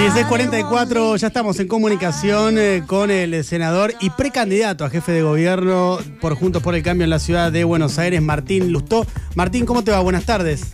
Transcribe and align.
1644, 0.00 1.16
ya 1.16 1.26
estamos 1.26 1.60
en 1.60 1.68
comunicación 1.68 2.56
eh, 2.56 2.82
con 2.86 3.10
el 3.10 3.44
senador 3.44 3.92
y 4.00 4.08
precandidato 4.08 4.86
a 4.86 4.88
jefe 4.88 5.12
de 5.12 5.20
gobierno 5.20 5.98
por 6.22 6.34
Juntos 6.36 6.62
por 6.62 6.74
el 6.74 6.82
Cambio 6.82 7.04
en 7.04 7.10
la 7.10 7.18
ciudad 7.18 7.52
de 7.52 7.64
Buenos 7.64 7.98
Aires, 7.98 8.22
Martín 8.22 8.72
Lustó. 8.72 9.06
Martín, 9.34 9.66
¿cómo 9.66 9.84
te 9.84 9.90
va? 9.90 10.00
Buenas 10.00 10.24
tardes. 10.24 10.72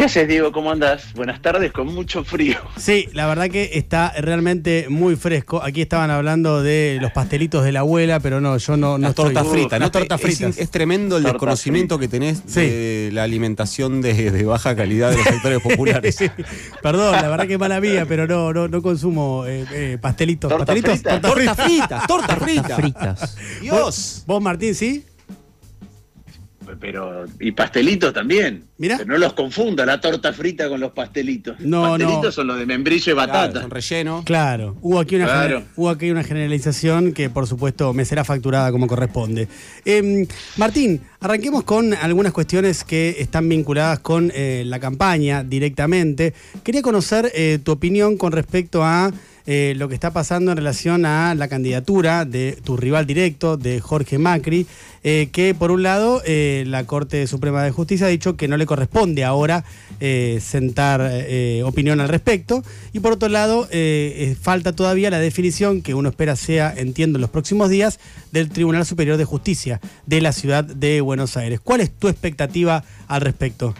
¿Qué 0.00 0.04
haces, 0.06 0.26
Diego? 0.26 0.50
¿Cómo 0.50 0.70
andas? 0.70 1.12
Buenas 1.14 1.42
tardes, 1.42 1.72
con 1.72 1.86
mucho 1.88 2.24
frío. 2.24 2.56
Sí, 2.78 3.06
la 3.12 3.26
verdad 3.26 3.50
que 3.50 3.72
está 3.74 4.14
realmente 4.18 4.86
muy 4.88 5.14
fresco. 5.14 5.62
Aquí 5.62 5.82
estaban 5.82 6.10
hablando 6.10 6.62
de 6.62 6.96
los 7.02 7.12
pastelitos 7.12 7.62
de 7.64 7.72
la 7.72 7.80
abuela, 7.80 8.18
pero 8.18 8.40
no, 8.40 8.56
yo 8.56 8.78
no. 8.78 8.96
no 8.96 9.12
torta 9.12 9.40
estoy- 9.42 9.52
frita, 9.60 9.78
no 9.78 9.84
¿no? 9.84 9.90
tortas 9.90 10.18
Es- 10.20 10.24
fritas. 10.38 10.56
Es, 10.56 10.70
tremendo 10.70 11.18
el 11.18 11.24
desconocimiento 11.24 11.98
frita. 11.98 12.10
que 12.10 12.18
tenés 12.18 12.42
Sí. 12.46 12.60
de 12.60 13.10
la 13.12 13.24
alimentación 13.24 14.00
de, 14.00 14.30
de 14.30 14.42
baja 14.44 14.74
calidad 14.74 15.10
de 15.10 15.16
los 15.18 15.26
sectores 15.26 15.60
populares. 15.60 16.16
Sí, 16.20 16.30
Perdón, 16.82 17.12
la 17.12 17.28
verdad 17.28 17.46
que 17.46 17.58
mala 17.58 17.78
mía, 17.78 18.06
pero 18.08 18.26
no, 18.26 18.54
no, 18.54 18.68
no 18.68 18.80
consumo 18.80 19.44
eh, 19.46 19.66
eh, 19.70 19.98
pastelitos. 20.00 20.48
¿Torta 20.48 20.64
¿Pastelitos? 20.64 20.92
frita? 20.94 21.20
Torta 21.20 21.28
Torta 21.44 21.54
frita, 21.66 22.06
torta 22.06 22.36
frita. 22.36 22.76
fritas. 22.76 23.36
Dios. 23.60 24.24
¿Vos, 24.26 24.40
Martín, 24.42 24.74
sí? 24.74 25.04
Pero, 26.80 27.26
y 27.38 27.52
pastelitos 27.52 28.12
también. 28.14 28.64
Mirá. 28.78 28.96
Pero 28.96 29.10
no 29.12 29.18
los 29.18 29.34
confunda 29.34 29.84
la 29.84 30.00
torta 30.00 30.32
frita 30.32 30.68
con 30.70 30.80
los 30.80 30.92
pastelitos. 30.92 31.60
No, 31.60 31.82
pastelitos 31.82 32.24
no. 32.24 32.32
son 32.32 32.46
los 32.46 32.58
de 32.58 32.64
membrillo 32.64 33.12
y 33.12 33.14
Claro, 33.14 33.32
batata. 33.32 33.60
son 33.60 33.70
relleno. 33.70 34.22
Claro, 34.24 34.76
hubo 34.80 34.98
aquí, 34.98 35.16
una 35.16 35.26
Claro. 35.26 35.58
gener- 35.60 35.66
hubo 35.76 35.90
aquí 35.90 36.10
una 36.10 36.24
generalización 36.24 37.12
que 37.12 37.28
por 37.28 37.46
supuesto 37.46 37.92
me 37.92 38.04
será 38.06 38.24
facturada 38.24 38.72
como 38.72 38.86
corresponde. 38.86 39.46
Em, 39.84 40.26
Martín, 40.56 41.02
arranquemos 41.20 41.64
con 41.64 41.92
algunas 41.92 42.32
cuestiones 42.32 42.82
que 42.84 43.16
están 43.18 43.46
vinculadas 43.48 43.98
con 44.00 44.32
eh, 44.34 44.62
la 44.66 44.80
campaña 44.80 45.44
directamente. 45.44 46.32
Quería 46.64 46.80
conocer 46.80 47.30
eh, 47.34 47.58
tu 47.62 47.72
opinión 47.72 48.16
con 48.16 48.32
respecto 48.32 48.82
a 48.82 49.12
eh, 49.52 49.74
lo 49.74 49.88
que 49.88 49.94
está 49.94 50.12
pasando 50.12 50.52
en 50.52 50.58
relación 50.58 51.04
a 51.04 51.34
la 51.34 51.48
candidatura 51.48 52.24
de 52.24 52.56
tu 52.62 52.76
rival 52.76 53.04
directo, 53.04 53.56
de 53.56 53.80
Jorge 53.80 54.16
Macri, 54.16 54.64
eh, 55.02 55.28
que 55.32 55.56
por 55.56 55.72
un 55.72 55.82
lado 55.82 56.22
eh, 56.24 56.62
la 56.68 56.84
Corte 56.84 57.26
Suprema 57.26 57.64
de 57.64 57.72
Justicia 57.72 58.06
ha 58.06 58.10
dicho 58.10 58.36
que 58.36 58.46
no 58.46 58.56
le 58.56 58.64
corresponde 58.64 59.24
ahora 59.24 59.64
sentar 60.40 61.00
opinión 61.64 62.00
al 62.00 62.08
respecto, 62.08 62.62
y 62.92 63.00
por 63.00 63.12
otro 63.12 63.28
lado 63.28 63.68
falta 64.40 64.72
todavía 64.72 65.10
la 65.10 65.18
definición 65.18 65.82
que 65.82 65.94
uno 65.94 66.10
espera 66.10 66.36
sea, 66.36 66.72
entiendo, 66.74 67.18
en 67.18 67.22
los 67.22 67.30
próximos 67.30 67.68
días 67.70 67.98
del 68.30 68.50
Tribunal 68.50 68.86
Superior 68.86 69.16
de 69.16 69.24
Justicia 69.24 69.80
de 70.06 70.20
la 70.20 70.30
ciudad 70.30 70.62
de 70.62 71.00
Buenos 71.00 71.36
Aires. 71.36 71.58
¿Cuál 71.58 71.80
es 71.80 71.90
tu 71.90 72.06
expectativa 72.06 72.84
al 73.08 73.20
respecto? 73.20 73.74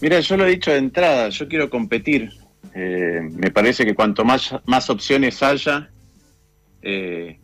Mira, 0.00 0.18
yo 0.18 0.36
lo 0.36 0.44
he 0.44 0.50
dicho 0.50 0.72
de 0.72 0.78
entrada, 0.78 1.28
yo 1.28 1.46
quiero 1.46 1.70
competir. 1.70 2.43
Eh, 2.74 3.20
me 3.32 3.50
parece 3.50 3.84
que 3.84 3.94
cuanto 3.94 4.24
más, 4.24 4.52
opciones 4.90 5.42
haya, 5.42 5.90
eh, 6.82 7.38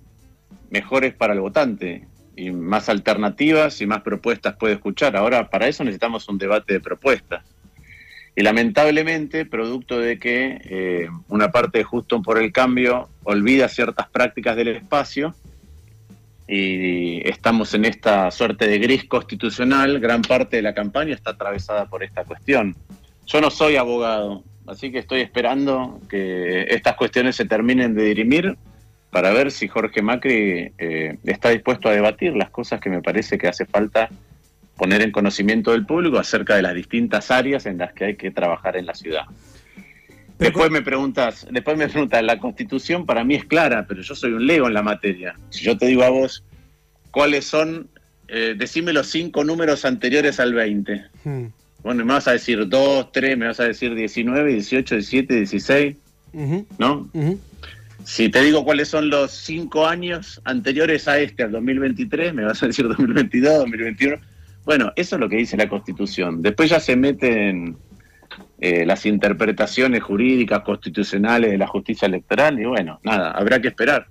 mejor 0.71 1.05
es 1.05 1.15
para 1.15 1.33
el 1.33 1.41
votante. 1.41 2.07
Y 2.37 2.51
más 2.51 2.89
alternativas 2.89 3.81
y 3.81 3.87
más 3.87 4.03
propuestas 4.03 4.57
puede 4.57 4.75
escuchar. 4.75 5.17
Ahora, 5.17 5.49
para 5.51 5.69
eso 5.69 5.85
necesitamos 5.85 6.29
un 6.29 6.39
debate 6.39 6.75
de 6.75 6.81
propuestas. 6.81 7.45
Y 8.35 8.43
lamentablemente, 8.43 9.45
producto 9.45 9.99
de 9.99 10.19
que 10.19 10.61
eh, 10.65 11.09
una 11.29 11.51
parte 11.51 11.79
de 11.79 11.85
Justo 11.85 12.23
por 12.23 12.39
el 12.39 12.53
Cambio 12.53 13.09
olvida 13.25 13.69
ciertas 13.69 14.09
prácticas 14.09 14.57
del 14.57 14.69
espacio, 14.69 15.35
y 16.49 17.29
estamos 17.29 17.75
en 17.75 17.85
esta 17.85 18.29
suerte 18.33 18.67
de 18.67 18.81
gris 18.81 19.05
constitucional, 19.05 20.01
gran 20.01 20.21
parte 20.21 20.57
de 20.57 20.63
la 20.63 20.75
campaña 20.75 21.15
está 21.15 21.31
atravesada 21.31 21.87
por 21.87 22.03
esta 22.03 22.25
cuestión. 22.25 22.75
Yo 23.27 23.41
no 23.41 23.51
soy 23.51 23.77
abogado, 23.77 24.43
así 24.71 24.93
que 24.93 24.99
estoy 24.99 25.21
esperando 25.21 26.01
que 26.09 26.63
estas 26.71 26.95
cuestiones 26.95 27.35
se 27.35 27.45
terminen 27.45 27.95
de 27.95 28.05
dirimir 28.05 28.57
para 29.11 29.33
ver 29.33 29.51
si 29.51 29.67
Jorge 29.67 30.01
Macri 30.01 30.73
eh, 30.79 31.19
está 31.25 31.51
dispuesto 31.51 31.89
a 31.89 31.93
debatir 31.93 32.37
las 32.37 32.51
cosas 32.51 32.81
que 32.81 32.89
me 32.89 33.03
parece 33.03 33.37
que 33.37 33.49
hace 33.49 33.67
falta 33.67 34.09
poner 34.77 35.03
en 35.03 35.11
conocimiento 35.11 35.73
del 35.73 35.85
público 35.85 36.19
acerca 36.19 36.55
de 36.55 36.63
las 36.63 36.75
distintas 36.75 37.33
áreas 37.33 37.67
en 37.67 37.79
las 37.79 37.93
que 37.93 38.05
hay 38.05 38.17
que 38.17 38.31
trabajar 38.31 38.77
en 38.77 38.87
la 38.87 38.95
ciudad. 38.95 39.25
Pero 40.39 40.53
Después 40.53 40.71
me 40.71 40.83
preguntas, 40.83 41.47
después 41.51 41.77
me 41.77 41.89
preguntas, 41.89 42.23
la 42.23 42.39
constitución 42.39 43.05
para 43.05 43.25
mí 43.25 43.35
es 43.35 43.45
clara, 43.45 43.85
pero 43.87 44.03
yo 44.03 44.15
soy 44.15 44.33
un 44.33 44.47
lego 44.47 44.69
en 44.69 44.75
la 44.75 44.83
materia. 44.83 45.35
Si 45.51 45.65
yo 45.65 45.77
te 45.77 45.87
digo 45.87 46.05
a 46.05 46.11
vos 46.11 46.45
cuáles 47.11 47.45
son, 47.45 47.91
eh, 48.29 48.55
decime 48.57 48.93
los 48.93 49.09
cinco 49.09 49.43
números 49.43 49.85
anteriores 49.85 50.39
al 50.39 50.55
20. 50.55 51.05
Hmm. 51.25 51.47
Bueno, 51.83 52.05
me 52.05 52.13
vas 52.13 52.29
a 52.29 52.33
decir 52.33 52.69
2, 52.69 53.13
3, 53.13 53.39
me 53.39 53.47
vas 53.47 53.61
a 53.61 53.65
decir 53.65 53.95
19, 53.95 54.53
18, 54.53 54.95
17, 54.97 55.35
16, 55.35 55.97
Ujú, 56.33 56.67
¿no? 56.79 57.09
Si 58.05 58.29
te 58.29 58.43
digo 58.43 58.65
cuáles 58.65 58.89
son 58.89 59.11
los 59.11 59.31
cinco 59.31 59.87
años 59.87 60.41
anteriores 60.45 61.07
a 61.09 61.19
este, 61.19 61.43
al 61.43 61.53
2023, 61.53 62.35
me 62.35 62.45
vas 62.45 62.63
a 62.63 62.67
decir 62.67 62.87
2022, 62.89 63.59
2021. 63.59 64.17
Bueno, 64.65 64.93
eso 64.97 65.17
es 65.17 65.21
lo 65.21 65.29
que 65.29 65.37
dice 65.37 65.57
la 65.57 65.69
Constitución. 65.69 66.43
Después 66.43 66.71
ya 66.71 66.81
se 66.81 66.97
meten 66.97 67.77
eh, 68.61 68.85
las 68.87 69.07
interpretaciones 69.07 70.03
jurídicas, 70.03 70.61
constitucionales 70.61 71.51
de 71.51 71.59
la 71.59 71.67
justicia 71.67 72.07
electoral 72.07 72.59
y 72.61 72.65
bueno, 72.65 73.01
nada, 73.03 73.33
habrá 73.33 73.61
que 73.61 73.69
esperar, 73.69 74.07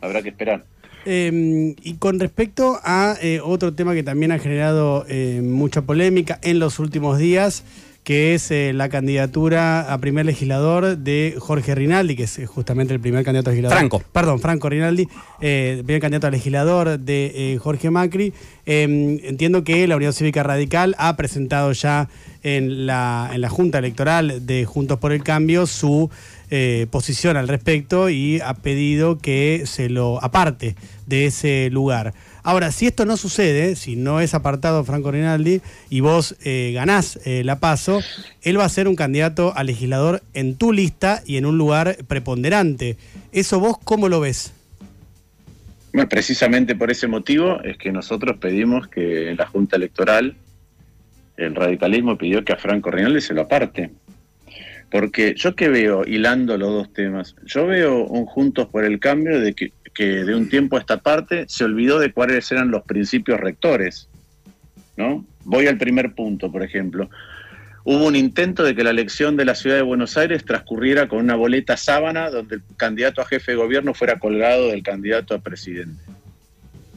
habrá 0.00 0.22
que 0.22 0.30
esperar. 0.30 0.64
Eh, 1.08 1.76
y 1.84 1.94
con 1.94 2.18
respecto 2.18 2.80
a 2.82 3.16
eh, 3.22 3.38
otro 3.40 3.72
tema 3.72 3.94
que 3.94 4.02
también 4.02 4.32
ha 4.32 4.40
generado 4.40 5.06
eh, 5.08 5.40
mucha 5.40 5.82
polémica 5.82 6.40
en 6.42 6.58
los 6.58 6.80
últimos 6.80 7.16
días, 7.16 7.62
que 8.06 8.34
es 8.34 8.52
eh, 8.52 8.72
la 8.72 8.88
candidatura 8.88 9.92
a 9.92 9.98
primer 9.98 10.26
legislador 10.26 10.96
de 10.96 11.34
Jorge 11.40 11.74
Rinaldi, 11.74 12.14
que 12.14 12.22
es 12.22 12.38
eh, 12.38 12.46
justamente 12.46 12.94
el 12.94 13.00
primer 13.00 13.24
candidato 13.24 13.50
a 13.50 13.52
legislador. 13.52 13.76
Franco. 13.76 14.00
Perdón, 14.12 14.38
Franco 14.38 14.68
Rinaldi, 14.68 15.08
eh, 15.40 15.74
el 15.78 15.84
primer 15.84 16.02
candidato 16.02 16.28
a 16.28 16.30
legislador 16.30 17.00
de 17.00 17.32
eh, 17.34 17.58
Jorge 17.58 17.90
Macri. 17.90 18.32
Eh, 18.64 18.84
entiendo 19.24 19.64
que 19.64 19.88
la 19.88 19.96
Unión 19.96 20.12
Cívica 20.12 20.44
Radical 20.44 20.94
ha 20.98 21.16
presentado 21.16 21.72
ya 21.72 22.08
en 22.44 22.86
la, 22.86 23.28
en 23.34 23.40
la 23.40 23.48
Junta 23.48 23.78
Electoral 23.78 24.46
de 24.46 24.66
Juntos 24.66 25.00
por 25.00 25.10
el 25.10 25.24
Cambio 25.24 25.66
su 25.66 26.08
eh, 26.48 26.86
posición 26.92 27.36
al 27.36 27.48
respecto 27.48 28.08
y 28.08 28.40
ha 28.40 28.54
pedido 28.54 29.18
que 29.18 29.64
se 29.66 29.88
lo 29.88 30.22
aparte 30.22 30.76
de 31.06 31.26
ese 31.26 31.70
lugar. 31.70 32.14
Ahora, 32.46 32.70
si 32.70 32.86
esto 32.86 33.06
no 33.06 33.16
sucede, 33.16 33.74
si 33.74 33.96
no 33.96 34.20
es 34.20 34.32
apartado 34.32 34.84
Franco 34.84 35.10
Rinaldi 35.10 35.62
y 35.90 35.98
vos 35.98 36.36
eh, 36.44 36.70
ganás 36.72 37.18
eh, 37.24 37.42
la 37.42 37.58
paso, 37.58 37.98
él 38.40 38.56
va 38.56 38.64
a 38.64 38.68
ser 38.68 38.86
un 38.86 38.94
candidato 38.94 39.52
a 39.56 39.64
legislador 39.64 40.22
en 40.32 40.54
tu 40.54 40.72
lista 40.72 41.24
y 41.26 41.38
en 41.38 41.46
un 41.46 41.58
lugar 41.58 41.96
preponderante. 42.06 42.98
¿Eso 43.32 43.58
vos 43.58 43.78
cómo 43.82 44.08
lo 44.08 44.20
ves? 44.20 44.52
Bueno, 45.92 46.08
precisamente 46.08 46.76
por 46.76 46.88
ese 46.88 47.08
motivo 47.08 47.60
es 47.64 47.78
que 47.78 47.90
nosotros 47.90 48.36
pedimos 48.38 48.86
que 48.86 49.28
en 49.28 49.36
la 49.38 49.48
Junta 49.48 49.74
Electoral 49.74 50.36
el 51.36 51.52
radicalismo 51.52 52.16
pidió 52.16 52.44
que 52.44 52.52
a 52.52 52.58
Franco 52.58 52.92
Rinaldi 52.92 53.22
se 53.22 53.34
lo 53.34 53.40
aparte. 53.40 53.90
Porque 54.90 55.34
yo 55.36 55.56
que 55.56 55.68
veo, 55.68 56.04
hilando 56.06 56.56
los 56.56 56.70
dos 56.70 56.92
temas, 56.92 57.34
yo 57.44 57.66
veo 57.66 58.04
un 58.04 58.24
Juntos 58.26 58.68
por 58.68 58.84
el 58.84 59.00
Cambio 59.00 59.40
de 59.40 59.52
que, 59.52 59.72
que 59.92 60.24
de 60.24 60.34
un 60.34 60.48
tiempo 60.48 60.76
a 60.76 60.80
esta 60.80 60.98
parte 60.98 61.44
se 61.48 61.64
olvidó 61.64 61.98
de 61.98 62.12
cuáles 62.12 62.50
eran 62.52 62.70
los 62.70 62.82
principios 62.84 63.40
rectores. 63.40 64.08
¿no? 64.96 65.24
Voy 65.44 65.66
al 65.66 65.78
primer 65.78 66.14
punto, 66.14 66.50
por 66.50 66.62
ejemplo. 66.62 67.08
Hubo 67.84 68.04
un 68.04 68.16
intento 68.16 68.64
de 68.64 68.74
que 68.74 68.82
la 68.82 68.90
elección 68.90 69.36
de 69.36 69.44
la 69.44 69.54
ciudad 69.54 69.76
de 69.76 69.82
Buenos 69.82 70.16
Aires 70.16 70.44
transcurriera 70.44 71.06
con 71.06 71.20
una 71.20 71.36
boleta 71.36 71.76
sábana 71.76 72.30
donde 72.30 72.56
el 72.56 72.62
candidato 72.76 73.20
a 73.20 73.26
jefe 73.26 73.52
de 73.52 73.58
gobierno 73.58 73.94
fuera 73.94 74.18
colgado 74.18 74.68
del 74.68 74.82
candidato 74.82 75.34
a 75.34 75.38
presidente. 75.38 76.02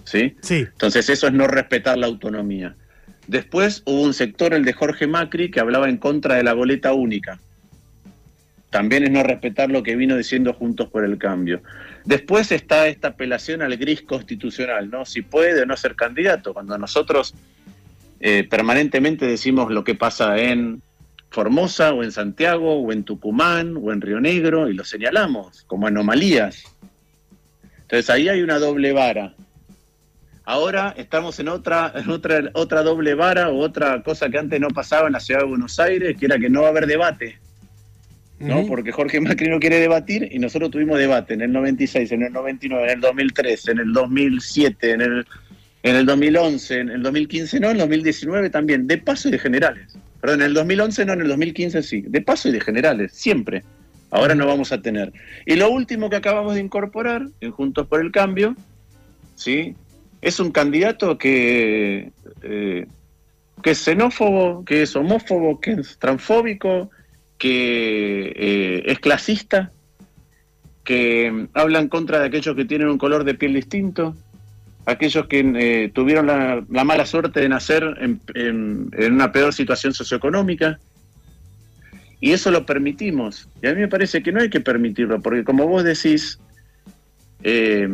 ¿Sí? 0.04 0.36
Sí. 0.42 0.66
Entonces 0.72 1.10
eso 1.10 1.28
es 1.28 1.34
no 1.34 1.46
respetar 1.46 1.98
la 1.98 2.08
autonomía. 2.08 2.76
Después 3.28 3.84
hubo 3.86 4.02
un 4.02 4.16
sector, 4.16 4.56
el 4.56 4.66
de 4.66 4.74
Jorge 4.74 5.06
Macri, 5.06 5.52
que 5.52 5.60
hablaba 5.60 5.88
en 5.88 5.98
contra 5.98 6.36
de 6.36 6.44
la 6.44 6.54
boleta 6.54 6.94
única. 6.94 7.40
También 8.70 9.04
es 9.04 9.12
no 9.12 9.24
respetar 9.24 9.70
lo 9.72 9.82
que 9.82 9.96
vino 9.96 10.16
diciendo 10.16 10.54
Juntos 10.54 10.90
por 10.90 11.04
el 11.04 11.18
Cambio. 11.18 11.62
Después 12.06 12.52
está 12.52 12.88
esta 12.88 13.10
apelación 13.10 13.62
al 13.62 13.78
gris 13.78 14.04
constitucional, 14.04 14.90
¿no? 14.90 15.06
Si 15.06 15.22
puede 15.22 15.64
o 15.64 15.66
no 15.66 15.76
ser 15.76 15.96
candidato. 15.96 16.54
Cuando 16.54 16.78
nosotros 16.78 17.34
eh, 18.20 18.48
permanentemente 18.50 19.26
decimos 19.26 19.72
lo 19.72 19.84
que 19.84 19.96
pasa 19.96 20.38
en 20.38 20.82
Formosa 21.32 21.94
o 21.94 22.04
en 22.04 22.12
Santiago 22.12 22.82
o 22.82 22.92
en 22.92 23.04
Tucumán 23.04 23.76
o 23.82 23.92
en 23.92 24.02
Río 24.02 24.20
Negro 24.20 24.70
y 24.70 24.74
lo 24.74 24.84
señalamos 24.84 25.64
como 25.68 25.88
anomalías. 25.88 26.64
Entonces 27.82 28.10
ahí 28.10 28.30
hay 28.30 28.42
una 28.42 28.60
doble 28.60 28.94
vara. 28.94 29.34
Ahora 30.44 30.94
estamos 30.98 31.40
en 31.40 31.48
otra, 31.48 31.92
en 31.96 32.10
otra, 32.10 32.50
otra 32.54 32.82
doble 32.82 33.14
vara 33.14 33.50
o 33.50 33.60
otra 33.60 34.02
cosa 34.04 34.30
que 34.30 34.40
antes 34.40 34.60
no 34.60 34.70
pasaba 34.70 35.08
en 35.08 35.14
la 35.14 35.20
ciudad 35.20 35.42
de 35.42 35.48
Buenos 35.48 35.80
Aires, 35.80 36.18
que 36.18 36.26
era 36.26 36.40
que 36.40 36.50
no 36.50 36.62
va 36.62 36.68
a 36.68 36.72
haber 36.72 36.88
debate. 36.88 37.40
¿No? 38.40 38.66
Porque 38.66 38.92
Jorge 38.92 39.20
Macri 39.20 39.50
no 39.50 39.60
quiere 39.60 39.80
debatir 39.80 40.28
y 40.32 40.40
nosotros 40.40 40.72
tuvimos 40.72 40.98
debate 40.98 41.34
en 41.34 41.42
el 41.42 41.52
96, 41.52 42.12
en 42.12 42.24
el 42.24 42.34
99, 42.34 42.84
en 42.86 42.90
el 42.90 43.02
2003, 43.02 43.68
en 43.68 43.80
el 43.80 43.94
2007, 43.94 44.92
en 44.92 45.02
el, 45.02 45.28
en 45.84 45.96
el 45.96 46.06
2011, 46.06 46.80
en 46.80 46.90
el 46.90 47.04
2015 47.04 47.60
no, 47.60 47.68
en 47.68 47.74
el 47.74 47.80
2019 47.80 48.50
también, 48.50 48.88
de 48.88 48.98
paso 48.98 49.28
y 49.28 49.32
de 49.32 49.40
generales. 49.40 49.98
Perdón, 50.22 50.42
en 50.42 50.48
el 50.48 50.54
2011 50.54 51.06
no, 51.06 51.14
en 51.14 51.22
el 51.22 51.28
2015 51.28 51.84
sí. 51.84 52.02
De 52.08 52.22
paso 52.22 52.50
y 52.50 52.52
de 52.52 52.62
generales, 52.62 53.12
siempre. 53.14 53.64
Ahora 54.12 54.36
no 54.36 54.48
vamos 54.48 54.72
a 54.72 54.82
tener. 54.82 55.14
Y 55.46 55.56
lo 55.56 55.70
último 55.70 56.10
que 56.10 56.16
acabamos 56.16 56.56
de 56.56 56.62
incorporar 56.62 57.28
en 57.42 57.52
Juntos 57.52 57.88
por 57.88 58.02
el 58.02 58.12
Cambio, 58.12 58.56
¿sí? 59.36 59.76
Es 60.22 60.40
un 60.40 60.52
candidato 60.52 61.18
que, 61.18 62.12
eh, 62.42 62.88
que 63.62 63.72
es 63.72 63.78
xenófobo, 63.78 64.66
que 64.66 64.82
es 64.82 64.96
homófobo, 64.96 65.60
que 65.60 65.72
es 65.74 65.98
transfóbico, 66.00 66.90
que 67.40 68.34
eh, 68.36 68.84
es 68.86 69.00
clasista, 69.00 69.72
que 70.84 71.48
habla 71.54 71.80
en 71.80 71.88
contra 71.88 72.20
de 72.20 72.28
aquellos 72.28 72.56
que 72.56 72.66
tienen 72.66 72.90
un 72.90 72.98
color 72.98 73.24
de 73.24 73.34
piel 73.34 73.54
distinto, 73.54 74.16
aquellos 74.86 75.28
que 75.28 75.40
eh, 75.40 75.92
tuvieron 75.94 76.28
la, 76.28 76.84
mala 76.84 77.06
suerte 77.06 77.40
de 77.40 77.50
nacer 77.50 77.84
en, 78.36 78.92
una 79.14 79.32
peor 79.32 79.54
situación 79.54 79.94
socioeconómica. 79.94 80.80
Y 82.20 82.34
eso 82.34 82.52
lo 82.52 82.66
permitimos. 82.66 83.48
Y 83.64 83.68
a 83.68 83.74
mí 83.74 83.80
me 83.80 83.88
parece 83.88 84.22
que 84.22 84.34
no 84.34 84.42
hay 84.42 84.50
que 84.50 84.60
permitirlo, 84.60 85.22
porque 85.22 85.46
como 85.46 85.66
vos 85.66 85.86
decís, 85.86 86.40
eh, 87.44 87.88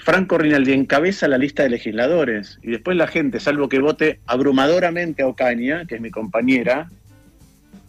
Franco 0.00 0.38
Rinaldi 0.38 0.72
encabeza 0.72 1.28
la 1.28 1.36
lista 1.36 1.64
de 1.64 1.68
legisladores 1.68 2.58
y 2.62 2.70
después 2.70 2.96
la 2.96 3.06
gente, 3.06 3.40
salvo 3.40 3.68
que 3.68 3.78
vote 3.78 4.20
abrumadoramente 4.24 5.22
a 5.22 5.26
Ocaña, 5.26 5.84
que 5.84 5.96
es 5.96 6.00
mi 6.00 6.10
compañera, 6.10 6.88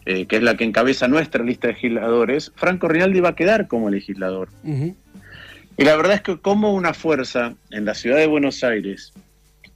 que 0.08 0.36
es 0.36 0.42
la 0.42 0.56
que 0.56 0.64
encabeza 0.64 1.06
nuestra 1.06 1.44
lista 1.44 1.68
de 1.68 1.74
legisladores, 1.74 2.50
Franco 2.56 2.88
Rinaldi 2.88 3.20
va 3.20 3.30
a 3.30 3.36
quedar 3.36 3.68
como 3.68 3.90
legislador. 3.90 4.48
Y 4.64 5.84
la 5.84 5.96
verdad 5.96 6.14
es 6.14 6.22
que 6.22 6.38
como 6.38 6.72
una 6.74 6.94
fuerza 6.94 7.54
en 7.70 7.84
la 7.84 7.94
ciudad 7.94 8.16
de 8.16 8.26
Buenos 8.26 8.64
Aires, 8.64 9.12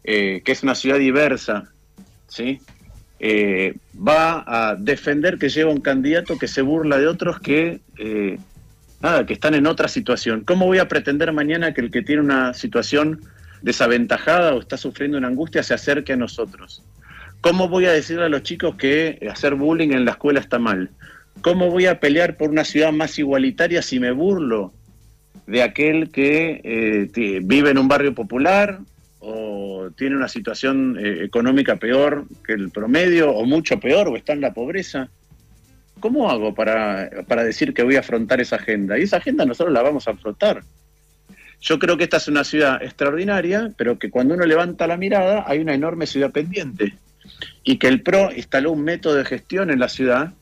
eh, 0.05 0.43
que 0.44 0.52
es 0.52 0.62
una 0.62 0.75
ciudad 0.75 0.99
diversa, 0.99 1.70
¿sí? 2.26 2.61
Eh, 3.20 3.76
va 3.96 4.43
a 4.44 4.75
defender 4.75 5.38
que 5.38 5.49
lleva 5.49 5.70
un 5.70 5.81
candidato 5.81 6.38
que 6.38 6.49
se 6.49 6.61
burla 6.61 6.99
de 6.99 7.06
otros 7.06 7.38
que, 7.38 7.81
eh, 7.99 8.37
nada, 9.00 9.25
que 9.26 9.34
están 9.34 9.55
en 9.55 9.69
otra 9.69 9.87
situación. 9.87 10.43
¿Cómo 10.44 10.67
voy 10.67 10.79
a 10.79 10.88
pretender 10.88 11.32
mañana 11.32 11.73
que 11.73 11.82
el 11.82 11.93
que 11.93 12.02
tiene 12.02 12.23
una 12.23 12.52
situación 12.52 13.20
desaventajada 13.62 14.55
o 14.55 14.61
está 14.61 14.76
sufriendo 14.76 15.19
una 15.19 15.29
angustia 15.29 15.62
se 15.62 15.73
acerque 15.73 16.14
a 16.14 16.17
nosotros? 16.17 16.82
¿Cómo 17.42 17.68
voy 17.68 17.86
a 17.86 17.92
decirle 17.92 18.26
a 18.26 18.28
los 18.28 18.44
chicos 18.44 18.76
que 18.76 19.18
hacer 19.28 19.56
bullying 19.56 19.90
en 19.90 20.04
la 20.04 20.12
escuela 20.12 20.38
está 20.38 20.60
mal? 20.60 20.90
¿Cómo 21.40 21.70
voy 21.70 21.86
a 21.86 21.98
pelear 21.98 22.36
por 22.36 22.50
una 22.50 22.62
ciudad 22.62 22.92
más 22.92 23.18
igualitaria 23.18 23.82
si 23.82 23.98
me 23.98 24.12
burlo 24.12 24.72
de 25.48 25.64
aquel 25.64 26.12
que 26.12 26.60
eh, 26.62 27.40
vive 27.42 27.70
en 27.70 27.78
un 27.78 27.88
barrio 27.88 28.14
popular 28.14 28.78
o 29.18 29.90
tiene 29.96 30.14
una 30.14 30.28
situación 30.28 30.96
eh, 31.00 31.24
económica 31.24 31.76
peor 31.76 32.26
que 32.46 32.52
el 32.52 32.70
promedio 32.70 33.32
o 33.32 33.44
mucho 33.44 33.80
peor 33.80 34.06
o 34.06 34.16
está 34.16 34.34
en 34.34 34.40
la 34.40 34.54
pobreza. 34.54 35.08
¿Cómo 35.98 36.30
hago 36.30 36.54
para, 36.54 37.10
para 37.26 37.42
decir 37.42 37.74
que 37.74 37.82
voy 37.82 37.96
a 37.96 38.00
afrontar 38.00 38.40
esa 38.40 38.54
agenda? 38.54 39.00
Y 39.00 39.02
esa 39.02 39.16
agenda 39.16 39.44
nosotros 39.44 39.74
la 39.74 39.82
vamos 39.82 40.06
a 40.06 40.12
afrontar. 40.12 40.62
Yo 41.60 41.80
creo 41.80 41.96
que 41.96 42.04
esta 42.04 42.18
es 42.18 42.28
una 42.28 42.44
ciudad 42.44 42.80
extraordinaria, 42.80 43.72
pero 43.76 43.98
que 43.98 44.10
cuando 44.10 44.34
uno 44.34 44.46
levanta 44.46 44.86
la 44.86 44.96
mirada 44.96 45.44
hay 45.44 45.58
una 45.58 45.74
enorme 45.74 46.06
ciudad 46.06 46.30
pendiente. 46.30 46.94
Y 47.64 47.78
que 47.78 47.88
el 47.88 48.02
PRO 48.02 48.30
instaló 48.32 48.72
un 48.72 48.84
método 48.84 49.14
de 49.14 49.24
gestión 49.24 49.70
en 49.70 49.78
la 49.78 49.88
ciudad 49.88 50.32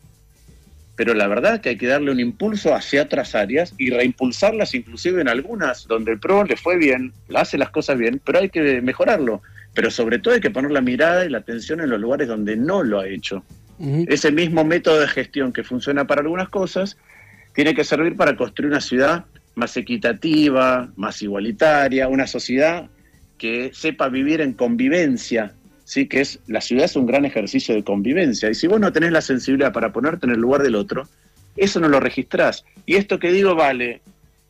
pero 1.00 1.14
la 1.14 1.28
verdad 1.28 1.54
es 1.54 1.60
que 1.60 1.70
hay 1.70 1.78
que 1.78 1.86
darle 1.86 2.10
un 2.10 2.20
impulso 2.20 2.74
hacia 2.74 3.04
otras 3.04 3.34
áreas 3.34 3.72
y 3.78 3.88
reimpulsarlas 3.88 4.74
inclusive 4.74 5.22
en 5.22 5.28
algunas 5.28 5.88
donde 5.88 6.12
el 6.12 6.20
PRO 6.20 6.44
le 6.44 6.58
fue 6.58 6.76
bien, 6.76 7.14
hace 7.34 7.56
las 7.56 7.70
cosas 7.70 7.96
bien, 7.96 8.20
pero 8.22 8.40
hay 8.40 8.50
que 8.50 8.82
mejorarlo. 8.82 9.40
Pero 9.72 9.90
sobre 9.90 10.18
todo 10.18 10.34
hay 10.34 10.40
que 10.40 10.50
poner 10.50 10.72
la 10.72 10.82
mirada 10.82 11.24
y 11.24 11.30
la 11.30 11.38
atención 11.38 11.80
en 11.80 11.88
los 11.88 11.98
lugares 11.98 12.28
donde 12.28 12.54
no 12.54 12.82
lo 12.82 13.00
ha 13.00 13.08
hecho. 13.08 13.42
Ese 14.08 14.30
mismo 14.30 14.62
método 14.62 15.00
de 15.00 15.08
gestión 15.08 15.54
que 15.54 15.64
funciona 15.64 16.06
para 16.06 16.20
algunas 16.20 16.50
cosas 16.50 16.98
tiene 17.54 17.74
que 17.74 17.82
servir 17.82 18.14
para 18.14 18.36
construir 18.36 18.70
una 18.70 18.82
ciudad 18.82 19.24
más 19.54 19.74
equitativa, 19.78 20.92
más 20.96 21.22
igualitaria, 21.22 22.08
una 22.08 22.26
sociedad 22.26 22.90
que 23.38 23.70
sepa 23.72 24.10
vivir 24.10 24.42
en 24.42 24.52
convivencia 24.52 25.54
¿sí? 25.90 26.06
que 26.06 26.20
es 26.20 26.38
la 26.46 26.60
ciudad 26.60 26.84
es 26.84 26.94
un 26.94 27.04
gran 27.04 27.24
ejercicio 27.24 27.74
de 27.74 27.82
convivencia. 27.82 28.48
Y 28.48 28.54
si 28.54 28.68
vos 28.68 28.78
no 28.78 28.92
tenés 28.92 29.10
la 29.10 29.20
sensibilidad 29.20 29.72
para 29.72 29.92
ponerte 29.92 30.24
en 30.24 30.32
el 30.32 30.38
lugar 30.38 30.62
del 30.62 30.76
otro, 30.76 31.08
eso 31.56 31.80
no 31.80 31.88
lo 31.88 31.98
registrás. 31.98 32.64
Y 32.86 32.94
esto 32.94 33.18
que 33.18 33.32
digo 33.32 33.56
vale 33.56 34.00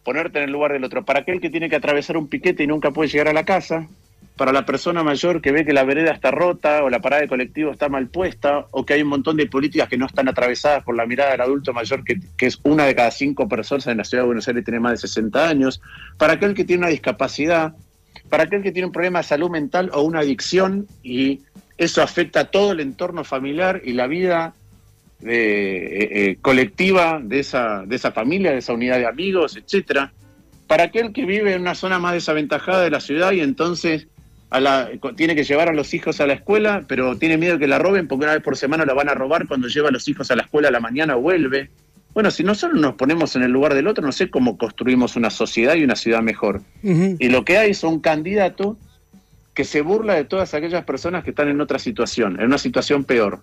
ponerte 0.04 0.38
en 0.38 0.44
el 0.44 0.52
lugar 0.52 0.72
del 0.72 0.84
otro 0.84 1.02
para 1.02 1.20
aquel 1.20 1.40
que 1.40 1.48
tiene 1.48 1.70
que 1.70 1.76
atravesar 1.76 2.18
un 2.18 2.28
piquete 2.28 2.64
y 2.64 2.66
nunca 2.66 2.90
puede 2.90 3.08
llegar 3.08 3.28
a 3.28 3.32
la 3.32 3.44
casa, 3.44 3.88
para 4.36 4.52
la 4.52 4.66
persona 4.66 5.02
mayor 5.02 5.40
que 5.40 5.52
ve 5.52 5.64
que 5.64 5.72
la 5.72 5.84
vereda 5.84 6.12
está 6.12 6.30
rota 6.30 6.84
o 6.84 6.90
la 6.90 7.00
parada 7.00 7.22
de 7.22 7.28
colectivo 7.28 7.70
está 7.70 7.88
mal 7.88 8.08
puesta 8.08 8.66
o 8.70 8.84
que 8.84 8.94
hay 8.94 9.02
un 9.02 9.08
montón 9.08 9.36
de 9.36 9.46
políticas 9.46 9.88
que 9.88 9.98
no 9.98 10.06
están 10.06 10.28
atravesadas 10.28 10.84
por 10.84 10.94
la 10.94 11.06
mirada 11.06 11.32
del 11.32 11.42
adulto 11.42 11.72
mayor 11.72 12.04
que, 12.04 12.20
que 12.36 12.46
es 12.46 12.58
una 12.64 12.84
de 12.84 12.94
cada 12.94 13.10
cinco 13.10 13.48
personas 13.48 13.86
en 13.86 13.96
la 13.98 14.04
ciudad 14.04 14.24
de 14.24 14.26
Buenos 14.26 14.48
Aires 14.48 14.62
y 14.62 14.64
tiene 14.64 14.80
más 14.80 14.92
de 14.92 15.08
60 15.08 15.48
años, 15.48 15.80
para 16.18 16.34
aquel 16.34 16.54
que 16.54 16.64
tiene 16.64 16.80
una 16.80 16.90
discapacidad, 16.90 17.74
para 18.28 18.44
aquel 18.44 18.62
que 18.62 18.72
tiene 18.72 18.86
un 18.86 18.92
problema 18.92 19.20
de 19.20 19.24
salud 19.24 19.50
mental 19.50 19.90
o 19.92 20.02
una 20.02 20.20
adicción 20.20 20.86
y 21.02 21.40
eso 21.76 22.02
afecta 22.02 22.40
a 22.40 22.44
todo 22.44 22.72
el 22.72 22.80
entorno 22.80 23.24
familiar 23.24 23.80
y 23.84 23.92
la 23.92 24.06
vida 24.06 24.54
eh, 25.22 26.08
eh, 26.10 26.36
colectiva 26.40 27.20
de 27.22 27.40
esa, 27.40 27.84
de 27.86 27.96
esa 27.96 28.12
familia, 28.12 28.52
de 28.52 28.58
esa 28.58 28.72
unidad 28.72 28.98
de 28.98 29.06
amigos, 29.06 29.56
etcétera. 29.56 30.12
Para 30.66 30.84
aquel 30.84 31.12
que 31.12 31.24
vive 31.24 31.54
en 31.54 31.62
una 31.62 31.74
zona 31.74 31.98
más 31.98 32.14
desaventajada 32.14 32.82
de 32.82 32.90
la 32.90 33.00
ciudad 33.00 33.32
y 33.32 33.40
entonces 33.40 34.06
tiene 35.16 35.34
que 35.34 35.44
llevar 35.44 35.68
a 35.68 35.72
los 35.72 35.94
hijos 35.94 36.20
a 36.20 36.26
la 36.26 36.32
escuela, 36.32 36.84
pero 36.88 37.16
tiene 37.16 37.36
miedo 37.38 37.58
que 37.58 37.68
la 37.68 37.78
roben 37.78 38.08
porque 38.08 38.24
una 38.24 38.34
vez 38.34 38.42
por 38.42 38.56
semana 38.56 38.84
la 38.84 38.94
van 38.94 39.08
a 39.08 39.14
robar 39.14 39.46
cuando 39.46 39.68
lleva 39.68 39.88
a 39.88 39.92
los 39.92 40.06
hijos 40.08 40.30
a 40.30 40.36
la 40.36 40.42
escuela 40.42 40.68
a 40.68 40.72
la 40.72 40.80
mañana 40.80 41.14
vuelve. 41.14 41.70
Bueno, 42.12 42.30
si 42.30 42.42
nosotros 42.42 42.80
nos 42.80 42.94
ponemos 42.94 43.36
en 43.36 43.42
el 43.42 43.52
lugar 43.52 43.74
del 43.74 43.86
otro, 43.86 44.04
no 44.04 44.12
sé 44.12 44.30
cómo 44.30 44.58
construimos 44.58 45.16
una 45.16 45.30
sociedad 45.30 45.76
y 45.76 45.84
una 45.84 45.96
ciudad 45.96 46.22
mejor. 46.22 46.62
Y 46.82 47.28
lo 47.28 47.44
que 47.44 47.58
hay 47.58 47.70
es 47.70 47.84
un 47.84 48.00
candidato 48.00 48.76
que 49.54 49.64
se 49.64 49.80
burla 49.80 50.14
de 50.14 50.24
todas 50.24 50.54
aquellas 50.54 50.84
personas 50.84 51.22
que 51.22 51.30
están 51.30 51.48
en 51.48 51.60
otra 51.60 51.78
situación, 51.78 52.40
en 52.40 52.46
una 52.46 52.58
situación 52.58 53.04
peor. 53.04 53.42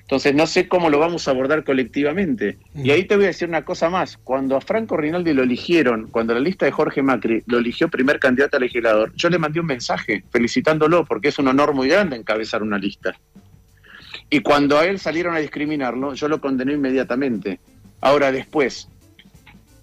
Entonces, 0.00 0.34
no 0.34 0.46
sé 0.46 0.68
cómo 0.68 0.90
lo 0.90 0.98
vamos 0.98 1.26
a 1.26 1.30
abordar 1.30 1.64
colectivamente. 1.64 2.58
Y 2.74 2.90
ahí 2.90 3.04
te 3.04 3.16
voy 3.16 3.24
a 3.24 3.28
decir 3.28 3.48
una 3.48 3.64
cosa 3.64 3.88
más. 3.88 4.18
Cuando 4.18 4.56
a 4.56 4.60
Franco 4.60 4.96
Rinaldi 4.96 5.32
lo 5.32 5.42
eligieron, 5.42 6.08
cuando 6.08 6.34
la 6.34 6.40
lista 6.40 6.66
de 6.66 6.72
Jorge 6.72 7.02
Macri 7.02 7.42
lo 7.46 7.58
eligió 7.58 7.88
primer 7.88 8.18
candidato 8.18 8.56
a 8.56 8.60
legislador, 8.60 9.12
yo 9.14 9.30
le 9.30 9.38
mandé 9.38 9.60
un 9.60 9.66
mensaje 9.66 10.24
felicitándolo 10.30 11.04
porque 11.04 11.28
es 11.28 11.38
un 11.38 11.48
honor 11.48 11.72
muy 11.72 11.88
grande 11.88 12.16
encabezar 12.16 12.62
una 12.62 12.78
lista. 12.78 13.16
Y 14.28 14.40
cuando 14.40 14.78
a 14.78 14.86
él 14.86 14.98
salieron 14.98 15.34
a 15.34 15.38
discriminarlo, 15.38 16.14
yo 16.14 16.28
lo 16.28 16.40
condené 16.40 16.74
inmediatamente. 16.74 17.60
Ahora 18.02 18.32
después, 18.32 18.88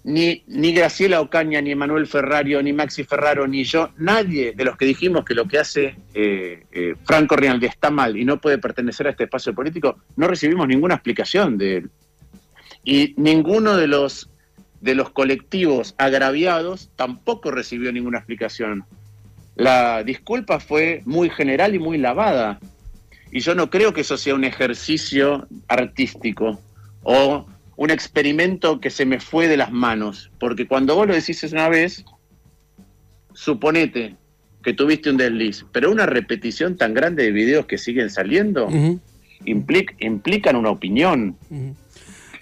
ni, 0.04 0.44
ni 0.46 0.72
Graciela 0.72 1.22
Ocaña, 1.22 1.60
ni 1.60 1.74
Manuel 1.74 2.06
Ferrario, 2.06 2.62
ni 2.62 2.72
Maxi 2.72 3.02
Ferraro, 3.02 3.48
ni 3.48 3.64
yo, 3.64 3.90
nadie 3.96 4.52
de 4.52 4.64
los 4.64 4.76
que 4.76 4.84
dijimos 4.84 5.24
que 5.24 5.34
lo 5.34 5.48
que 5.48 5.58
hace 5.58 5.96
eh, 6.14 6.64
eh, 6.70 6.94
Franco 7.04 7.34
Rinaldi 7.34 7.66
está 7.66 7.90
mal 7.90 8.16
y 8.18 8.24
no 8.26 8.38
puede 8.38 8.58
pertenecer 8.58 9.06
a 9.06 9.10
este 9.10 9.24
espacio 9.24 9.54
político, 9.54 9.98
no 10.16 10.28
recibimos 10.28 10.68
ninguna 10.68 10.94
explicación 10.94 11.56
de 11.56 11.78
él. 11.78 11.90
Y 12.84 13.14
ninguno 13.16 13.76
de 13.76 13.86
los, 13.86 14.30
de 14.82 14.94
los 14.94 15.10
colectivos 15.10 15.94
agraviados 15.96 16.90
tampoco 16.96 17.50
recibió 17.50 17.90
ninguna 17.90 18.18
explicación. 18.18 18.84
La 19.56 20.02
disculpa 20.02 20.60
fue 20.60 21.02
muy 21.06 21.30
general 21.30 21.74
y 21.74 21.78
muy 21.78 21.96
lavada. 21.96 22.58
Y 23.32 23.40
yo 23.40 23.54
no 23.54 23.70
creo 23.70 23.94
que 23.94 24.02
eso 24.02 24.18
sea 24.18 24.34
un 24.34 24.44
ejercicio 24.44 25.46
artístico 25.68 26.60
o 27.02 27.46
un 27.80 27.90
experimento 27.90 28.78
que 28.78 28.90
se 28.90 29.06
me 29.06 29.20
fue 29.20 29.48
de 29.48 29.56
las 29.56 29.72
manos, 29.72 30.30
porque 30.38 30.66
cuando 30.66 30.94
vos 30.96 31.06
lo 31.08 31.14
decís 31.14 31.42
una 31.44 31.70
vez, 31.70 32.04
suponete 33.32 34.16
que 34.62 34.74
tuviste 34.74 35.08
un 35.08 35.16
desliz, 35.16 35.64
pero 35.72 35.90
una 35.90 36.04
repetición 36.04 36.76
tan 36.76 36.92
grande 36.92 37.22
de 37.22 37.32
videos 37.32 37.64
que 37.64 37.78
siguen 37.78 38.10
saliendo 38.10 38.68
implican 39.46 40.56
una 40.56 40.68
opinión. 40.68 41.38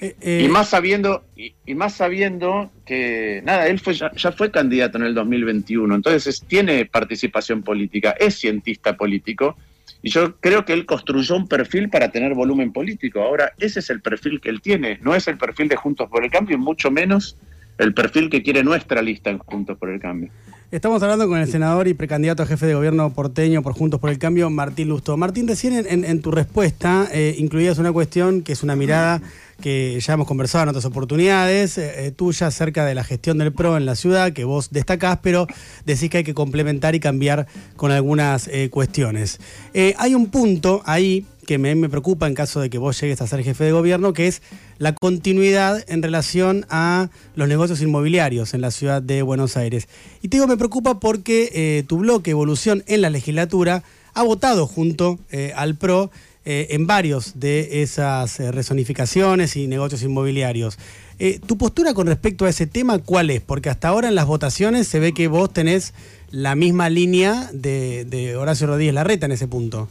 Eh, 0.00 0.16
eh, 0.21 0.42
y 0.45 0.49
más 0.49 0.71
sabiendo 0.71 1.25
y, 1.37 1.54
más 1.73 1.95
sabiendo 1.95 2.73
que 2.85 3.40
nada 3.45 3.68
él 3.68 3.78
fue 3.78 3.95
ya, 3.95 4.11
ya, 4.16 4.33
fue 4.33 4.50
candidato 4.50 4.97
en 4.99 5.04
el 5.04 5.14
2021 5.14 5.92
entonces 5.92 6.45
tiene 6.47 6.87
participación 6.87 7.64
política 7.64 8.12
es 8.12 8.38
cientista 8.38 8.97
político 8.97 9.57
y 10.02 10.11
yo 10.11 10.37
creo 10.37 10.64
que 10.64 10.73
él 10.73 10.87
construyó 10.87 11.37
un 11.37 11.49
perfil 11.49 11.88
para 11.88 12.11
tener 12.11 12.35
volumen 12.35 12.73
político. 12.73 13.21
Ahora, 13.21 13.52
ese 13.59 13.80
es 13.80 13.90
el 13.90 14.00
perfil 14.00 14.40
que 14.40 14.49
él 14.49 14.61
tiene, 14.61 14.99
no 15.02 15.14
es 15.14 15.28
el 15.28 15.38
perfil 15.38 15.68
de 15.68 15.76
Juntos 15.76 16.09
por 16.09 16.25
el 16.25 16.30
Cambio, 16.30 16.57
y 16.57 16.61
mucho 16.61 16.90
menos 16.90 17.37
el 17.78 17.95
perfil 17.95 18.28
que 18.28 18.42
quiere 18.42 18.62
nuestra 18.64 19.02
lista 19.02 19.30
en 19.30 19.38
Juntos 19.38 19.78
por 19.78 19.88
el 19.90 20.00
Cambio. 20.00 20.30
Estamos 20.71 21.02
hablando 21.02 21.26
con 21.28 21.38
el 21.38 21.49
senador 21.49 21.88
y 21.88 21.95
precandidato 21.95 22.42
a 22.42 22.47
jefe 22.47 22.66
de 22.66 22.75
gobierno 22.75 23.11
porteño 23.14 23.62
por 23.62 23.73
Juntos 23.73 24.00
por 24.00 24.11
el 24.11 24.18
Cambio, 24.18 24.50
Martín 24.50 24.88
Lusto. 24.88 25.16
Martín, 25.16 25.49
recién 25.49 25.87
en, 25.88 26.21
tu 26.21 26.30
respuesta 26.30 27.09
eh, 27.11 27.35
incluías 27.38 27.78
una 27.78 27.90
cuestión 27.90 28.42
que 28.42 28.52
es 28.52 28.62
una 28.62 28.76
mirada 28.76 29.23
que 29.61 29.99
ya 30.00 30.12
hemos 30.12 30.27
conversado 30.27 30.62
en 30.62 30.69
otras 30.69 30.85
oportunidades 30.85 31.79
eh, 31.79 32.07
eh, 32.07 32.11
tuyas 32.12 32.43
acerca 32.43 32.85
de 32.85 32.95
la 32.95 33.03
gestión 33.03 33.38
del 33.38 33.53
PRO 33.53 33.77
en 33.77 33.87
la 33.87 33.97
ciudad, 33.97 34.33
que 34.33 34.45
vos 34.45 34.71
destacás, 34.71 35.19
pero 35.23 35.47
decís 35.85 36.11
que 36.11 36.19
hay 36.19 36.25
que 36.25 36.35
complementar 36.35 36.95
y 36.95 37.00
cambiar 37.00 37.47
con 37.77 37.91
algunas 37.91 38.49
eh, 38.49 38.71
cuestiones. 38.71 39.41
hay 39.75 40.15
un 40.15 40.27
punto 40.27 40.83
ahí 40.85 41.27
que 41.47 41.59
me, 41.59 41.75
me 41.75 41.88
preocupa 41.88 42.27
en 42.27 42.35
caso 42.35 42.61
de 42.61 42.69
que 42.71 42.79
vos 42.79 43.00
llegues 43.00 43.21
a 43.23 43.27
ser 43.27 43.43
jefe 43.43 43.65
de 43.65 43.73
gobierno, 43.73 44.12
que 44.12 44.29
es 44.29 44.43
la 44.79 44.93
continuidad 44.95 45.83
en 45.88 46.03
relación 46.03 46.67
a 46.69 47.09
los 47.35 47.49
negocios 47.49 47.81
inmobiliarios 47.81 48.55
en 48.55 48.61
la 48.61 48.71
ciudad 48.71 49.03
de 49.03 49.23
Buenos 49.23 49.57
Aires. 49.57 49.88
Y 50.21 50.29
te 50.29 50.37
digo, 50.37 50.47
me 50.47 50.59
preocupa 50.59 51.00
porque 51.00 51.85
tu 51.88 51.99
bloque 51.99 52.33
Evolución 52.33 52.85
en 52.87 53.00
la 53.00 53.09
legislatura 53.09 53.83
ha 54.12 54.23
votado 54.23 54.67
junto 54.67 55.19
al 55.55 55.75
PRO 55.77 56.11
eh, 56.50 56.75
en 56.75 56.87
varios 56.87 57.38
de 57.38 57.83
esas 57.83 58.40
eh, 58.40 58.50
resonificaciones 58.50 59.55
y 59.55 59.67
negocios 59.67 60.02
inmobiliarios. 60.02 60.78
Eh, 61.19 61.40
¿Tu 61.47 61.59
postura 61.59 61.93
con 61.93 62.07
respecto 62.07 62.47
a 62.47 62.49
ese 62.49 62.67
tema 62.67 62.99
cuál 63.00 63.28
es? 63.28 63.43
Porque 63.43 63.69
hasta 63.69 63.88
ahora 63.88 64.09
en 64.09 64.14
las 64.14 64.25
votaciones 64.25 64.88
se 64.88 64.99
ve 64.99 65.12
que 65.12 65.28
vos 65.28 65.52
tenés 65.52 65.93
la 66.31 66.55
misma 66.55 66.88
línea 66.88 67.50
de, 67.52 68.35
Horacio 68.35 68.67
Rodríguez 68.67 68.95
Larreta 68.95 69.26
en 69.26 69.33
ese 69.33 69.47
punto. 69.47 69.90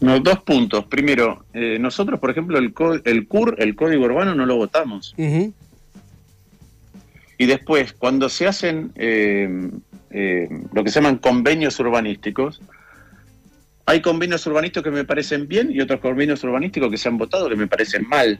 No, 0.00 0.18
dos 0.20 0.38
puntos. 0.44 0.86
Primero, 0.86 1.44
nosotros, 1.52 2.18
por 2.20 2.30
ejemplo, 2.30 2.56
el, 2.56 2.72
el 3.04 3.28
CUR, 3.28 3.56
el 3.58 3.76
Código 3.76 4.06
Urbano, 4.06 4.34
no 4.34 4.46
lo 4.46 4.56
votamos. 4.56 5.14
Y 5.18 7.44
después, 7.44 7.92
cuando 7.92 8.30
se 8.30 8.46
hacen 8.46 8.92
lo 8.94 10.84
que 10.84 10.90
se 10.90 10.94
llaman 10.94 11.18
convenios 11.18 11.78
urbanísticos, 11.80 12.62
hay 13.90 14.00
convenios 14.00 14.46
urbanísticos 14.46 14.84
que 14.84 14.90
me 14.92 15.04
parecen 15.04 15.48
bien 15.48 15.70
y 15.72 15.80
otros 15.80 15.98
convenios 15.98 16.44
urbanísticos 16.44 16.88
que 16.92 16.96
se 16.96 17.08
han 17.08 17.18
votado 17.18 17.48
que 17.48 17.56
me 17.56 17.66
parecen 17.66 18.06
mal. 18.08 18.38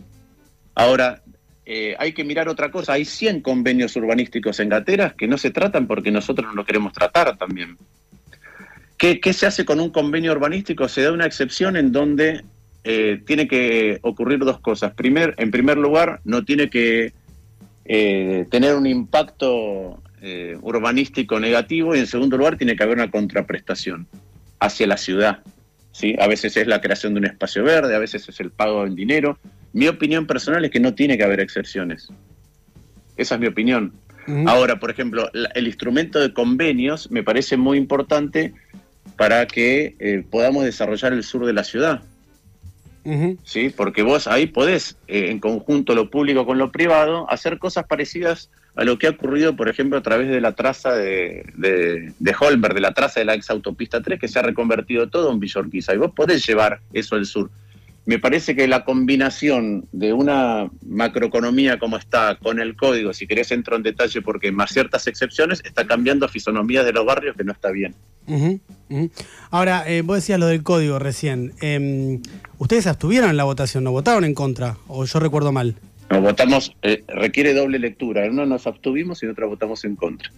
Ahora, 0.76 1.23
eh, 1.66 1.97
hay 1.99 2.12
que 2.12 2.23
mirar 2.23 2.49
otra 2.49 2.71
cosa. 2.71 2.92
Hay 2.92 3.04
100 3.04 3.40
convenios 3.40 3.97
urbanísticos 3.97 4.61
en 4.61 4.69
Gateras 4.69 5.14
que 5.14 5.26
no 5.26 5.37
se 5.37 5.50
tratan 5.50 5.88
porque 5.88 6.12
nosotros 6.12 6.47
no 6.47 6.54
los 6.54 6.64
queremos 6.64 6.92
tratar 6.92 7.37
también. 7.37 7.76
¿Qué, 8.97 9.33
se 9.33 9.47
hace 9.47 9.64
con 9.64 9.80
un 9.80 9.90
convenio 9.90 10.30
urbanístico? 10.30 10.87
Se 10.87 11.02
da 11.02 11.11
una 11.11 11.26
excepción 11.26 11.76
en 11.76 11.90
donde 11.90 12.45
eh, 12.85 13.21
tiene 13.26 13.49
que 13.49 13.99
ocurrir 14.02 14.38
dos 14.38 14.61
cosas. 14.61 14.92
Primer, 14.95 15.35
en 15.37 15.50
primer 15.50 15.78
lugar, 15.78 16.21
no 16.23 16.45
tiene 16.45 16.71
que 16.71 17.12
eh, 17.87 18.47
tener 18.52 18.76
un 18.76 18.87
impacto 18.87 20.00
urbanístico 20.61 21.40
negativo 21.40 21.97
y 21.97 21.99
en 21.99 22.07
segundo 22.07 22.37
lugar 22.37 22.59
tiene 22.59 22.76
que 22.76 22.83
haber 22.83 22.99
una 22.99 23.11
contraprestación 23.11 24.07
hacia 24.61 24.87
la 24.87 24.97
ciudad. 24.97 25.40
¿sí? 25.93 26.14
A 26.21 26.26
veces 26.29 26.57
es 26.57 26.67
la 26.67 26.81
creación 26.81 27.14
de 27.14 27.21
un 27.21 27.26
espacio 27.26 27.64
verde, 27.64 27.95
a 27.95 27.99
veces 27.99 28.29
es 28.29 28.40
el 28.40 28.50
pago 28.50 28.87
en 28.87 28.95
dinero. 28.95 29.38
Mi 29.73 29.88
opinión 29.88 30.26
personal 30.26 30.64
es 30.64 30.71
que 30.71 30.81
no 30.81 30.95
tiene 30.95 31.17
que 31.17 31.25
haber 31.25 31.40
excepciones. 31.40 32.09
Esa 33.17 33.35
es 33.35 33.40
mi 33.40 33.47
opinión. 33.47 33.93
Ahora, 34.47 34.79
por 34.79 34.90
ejemplo, 34.90 35.29
el 35.33 35.67
instrumento 35.67 36.21
de 36.21 36.33
convenios 36.33 37.11
me 37.11 37.25
parece 37.25 37.57
muy 37.57 37.79
importante 37.79 38.55
para 39.17 39.47
que 39.47 39.97
eh, 39.99 40.25
podamos 40.31 40.64
desarrollar 40.64 41.12
el 41.12 41.25
sur 41.25 41.47
de 41.47 41.52
la 41.52 41.64
ciudad. 41.64 42.02
¿Sí? 43.43 43.73
Porque 43.75 44.02
vos 44.02 44.29
ahí 44.29 44.47
podés, 44.47 44.97
eh, 45.09 45.31
en 45.31 45.40
conjunto 45.40 45.95
lo 45.95 46.11
público 46.11 46.47
con 46.47 46.59
lo 46.59 46.71
privado, 46.71 47.29
hacer 47.29 47.59
cosas 47.59 47.87
parecidas 47.87 48.50
a 48.75 48.85
lo 48.85 48.99
que 48.99 49.07
ha 49.07 49.11
ocurrido, 49.11 49.57
por 49.57 49.69
ejemplo, 49.69 49.99
a 49.99 50.03
través 50.03 50.29
de 50.29 50.41
la 50.41 50.53
traza 50.53 50.93
de, 50.93 51.45
de, 51.57 52.12
de 52.19 52.81
la 52.81 52.95
traza 52.95 53.21
de 53.21 53.27
la 53.27 53.35
ex 53.35 53.50
autopista 53.50 54.00
3, 54.00 54.21
que 54.21 54.29
se 54.29 54.39
ha 54.39 54.43
reconvertido 54.43 55.09
todo 55.09 55.33
en 55.33 55.41
Villorquiza. 55.41 55.95
Y 55.95 55.99
vos 55.99 56.12
podés 56.15 56.47
llevar 56.47 56.81
eso 56.93 57.17
al 57.17 57.27
sur. 57.27 57.50
Me 58.07 58.19
parece 58.19 58.57
que 58.57 58.67
la 58.67 58.85
combinación 58.85 59.87
de 59.93 60.12
una 60.12 60.71
macroeconomía 60.87 61.79
como 61.79 61.97
está 61.97 62.37
con 62.37 62.59
el 62.59 62.75
código, 62.75 63.12
si 63.12 63.27
querés 63.27 63.53
entro 63.53 63.77
en 63.77 63.83
detalle 63.83 64.23
porque 64.23 64.50
más 64.50 64.73
ciertas 64.73 65.07
excepciones, 65.07 65.61
está 65.65 65.87
cambiando 65.87 66.27
fisonomías 66.29 66.85
de 66.87 66.93
los 66.93 67.05
barrios 67.05 67.37
que 67.37 67.45
no 67.45 67.53
está 67.53 67.71
bien. 67.71 67.95
Ahora, 69.50 69.89
eh, 69.89 70.03
vos 70.03 70.17
decías 70.17 70.41
lo 70.41 70.47
del 70.47 70.62
código 70.62 70.99
recién. 70.99 71.53
Em, 71.61 72.23
¿Ustedes 72.59 72.87
abstuvieron 72.87 73.31
en 73.31 73.37
la 73.37 73.45
votación? 73.45 73.85
¿No 73.85 73.93
votaron 73.93 74.25
en 74.25 74.35
contra? 74.35 74.77
¿O 74.89 75.05
yo 75.05 75.21
recuerdo 75.21 75.53
mal? 75.53 75.77
Nos 76.11 76.23
votamos, 76.23 76.73
eh, 76.83 77.05
requiere 77.07 77.55
doble 77.55 77.79
lectura. 77.79 78.26
En 78.26 78.33
uno 78.33 78.45
nos 78.45 78.67
abstuvimos 78.67 79.23
y 79.23 79.26
en 79.26 79.33
otra 79.33 79.47
votamos 79.47 79.85
en 79.85 79.95
contra. 79.95 80.31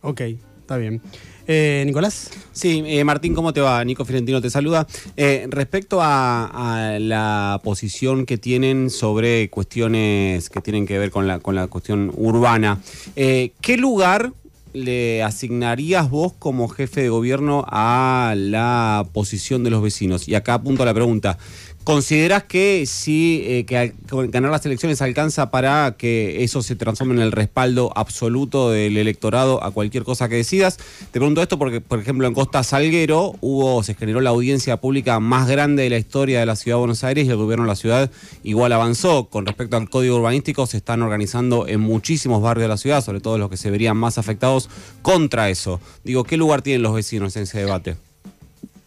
Ok, 0.00 0.22
está 0.60 0.78
bien. 0.78 1.02
Eh, 1.46 1.82
Nicolás. 1.84 2.30
Sí, 2.52 2.82
eh, 2.86 3.04
Martín, 3.04 3.34
¿cómo 3.34 3.52
te 3.52 3.60
va? 3.60 3.84
Nico 3.84 4.06
Fiorentino 4.06 4.40
te 4.40 4.48
saluda. 4.48 4.86
respecto 5.16 5.98
a, 6.00 6.96
la 6.98 7.60
posición 7.62 8.24
que 8.24 8.38
tienen 8.38 8.88
sobre 8.88 9.50
cuestiones 9.50 10.48
que 10.48 10.60
tienen 10.62 10.86
que 10.86 10.98
ver 10.98 11.10
con 11.10 11.26
la, 11.26 11.38
con 11.38 11.54
la 11.54 11.66
cuestión 11.66 12.10
urbana, 12.16 12.80
¿qué 13.14 13.76
lugar 13.76 14.32
le 14.72 15.22
asignarías 15.22 16.08
vos 16.08 16.32
como 16.38 16.68
jefe 16.68 17.02
de 17.02 17.08
gobierno 17.08 17.64
a 17.68 18.34
la 18.36 19.06
posición 19.12 19.64
de 19.64 19.70
los 19.70 19.82
vecinos? 19.82 20.28
Y 20.28 20.34
acá 20.34 20.54
apunto 20.54 20.82
a 20.82 20.86
la 20.86 20.94
pregunta. 20.94 21.36
¿Considerás 21.84 22.44
que 22.44 22.84
si 22.84 23.42
eh, 23.46 23.64
que 23.64 23.94
ganar 24.28 24.50
las 24.50 24.66
elecciones 24.66 25.00
alcanza 25.00 25.50
para 25.50 25.96
que 25.96 26.44
eso 26.44 26.62
se 26.62 26.76
transforme 26.76 27.14
en 27.14 27.20
el 27.20 27.32
respaldo 27.32 27.90
absoluto 27.96 28.70
del 28.70 28.98
electorado 28.98 29.64
a 29.64 29.70
cualquier 29.70 30.04
cosa 30.04 30.28
que 30.28 30.34
decidas? 30.34 30.76
Te 30.76 31.18
pregunto 31.18 31.40
esto 31.40 31.58
porque, 31.58 31.80
por 31.80 31.98
ejemplo, 31.98 32.26
en 32.28 32.34
Costa 32.34 32.62
Salguero 32.64 33.34
hubo, 33.40 33.82
se 33.82 33.94
generó 33.94 34.20
la 34.20 34.28
audiencia 34.28 34.76
pública 34.76 35.20
más 35.20 35.48
grande 35.48 35.84
de 35.84 35.90
la 35.90 35.96
historia 35.96 36.40
de 36.40 36.46
la 36.46 36.54
ciudad 36.54 36.76
de 36.76 36.80
Buenos 36.80 37.02
Aires 37.02 37.26
y 37.26 37.30
el 37.30 37.36
gobierno 37.36 37.64
de 37.64 37.68
la 37.68 37.76
ciudad 37.76 38.10
igual 38.42 38.72
avanzó. 38.72 39.30
Con 39.30 39.46
respecto 39.46 39.78
al 39.78 39.88
código 39.88 40.16
urbanístico, 40.16 40.66
se 40.66 40.76
están 40.76 41.00
organizando 41.00 41.66
en 41.66 41.80
muchísimos 41.80 42.42
barrios 42.42 42.64
de 42.64 42.68
la 42.68 42.76
ciudad, 42.76 43.02
sobre 43.02 43.20
todo 43.20 43.38
los 43.38 43.48
que 43.48 43.56
se 43.56 43.70
verían 43.70 43.96
más 43.96 44.18
afectados 44.18 44.68
contra 45.00 45.48
eso. 45.48 45.80
Digo, 46.04 46.24
¿qué 46.24 46.36
lugar 46.36 46.60
tienen 46.60 46.82
los 46.82 46.94
vecinos 46.94 47.34
en 47.36 47.44
ese 47.44 47.58
debate? 47.58 48.09